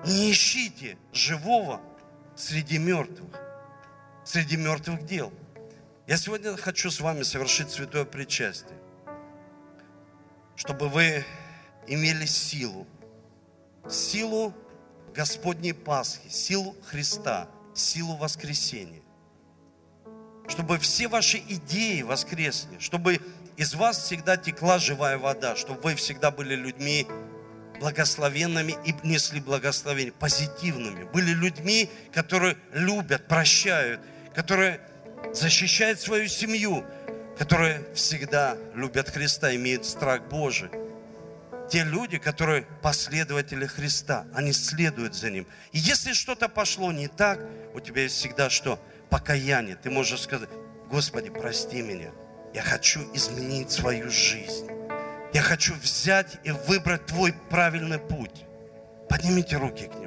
Не 0.06 0.32
ищите 0.32 0.98
живого 1.12 1.82
среди 2.36 2.78
мертвых, 2.78 3.36
среди 4.24 4.56
мертвых 4.56 5.06
дел. 5.06 5.34
Я 6.06 6.18
сегодня 6.18 6.56
хочу 6.56 6.92
с 6.92 7.00
вами 7.00 7.24
совершить 7.24 7.72
святое 7.72 8.06
причастие, 8.06 8.78
чтобы 10.56 10.88
вы 10.88 11.26
имели 11.88 12.26
силу, 12.26 12.88
силу 13.90 14.54
Господней 15.14 15.74
Пасхи, 15.74 16.30
силу 16.30 16.76
Христа, 16.86 17.50
силу 17.74 18.16
воскресения. 18.18 19.02
Чтобы 20.48 20.78
все 20.78 21.08
ваши 21.08 21.40
идеи 21.40 22.04
воскресли, 22.04 22.78
чтобы 22.80 23.20
из 23.58 23.74
вас 23.74 23.98
всегда 23.98 24.38
текла 24.38 24.78
живая 24.78 25.18
вода, 25.18 25.56
чтобы 25.56 25.82
вы 25.82 25.96
всегда 25.96 26.32
были 26.32 26.56
людьми 26.56 27.08
благословенными 27.80 28.76
и 28.86 28.96
несли 29.04 29.40
благословение, 29.40 30.14
позитивными. 30.14 31.04
Были 31.06 31.32
людьми, 31.32 31.90
которые 32.14 32.58
любят, 32.74 33.28
прощают, 33.28 34.02
которые 34.34 34.82
защищают 35.34 36.00
свою 36.00 36.28
семью, 36.28 36.86
которые 37.38 37.86
всегда 37.94 38.58
любят 38.74 39.10
Христа, 39.10 39.56
имеют 39.56 39.86
страх 39.86 40.24
Божий. 40.24 40.70
Те 41.70 41.84
люди, 41.84 42.18
которые 42.18 42.66
последователи 42.82 43.66
Христа, 43.66 44.26
они 44.34 44.54
следуют 44.54 45.16
за 45.16 45.30
Ним. 45.30 45.46
И 45.74 45.80
если 45.80 46.14
что-то 46.14 46.48
пошло 46.48 46.92
не 46.92 47.08
так, 47.08 47.40
у 47.74 47.80
тебя 47.80 48.04
есть 48.04 48.16
всегда 48.16 48.50
что? 48.50 48.80
Покаяние. 49.10 49.76
Ты 49.76 49.90
можешь 49.90 50.22
сказать, 50.22 50.50
Господи, 50.90 51.30
прости 51.30 51.82
меня. 51.82 52.12
Я 52.54 52.62
хочу 52.62 53.02
изменить 53.14 53.70
свою 53.72 54.10
жизнь. 54.10 54.77
Я 55.34 55.42
хочу 55.42 55.74
взять 55.76 56.38
и 56.44 56.52
выбрать 56.52 57.06
твой 57.06 57.34
правильный 57.50 58.00
путь. 58.00 58.46
Поднимите 59.10 59.58
руки 59.58 59.88
к 59.88 59.96
нему. 59.96 60.07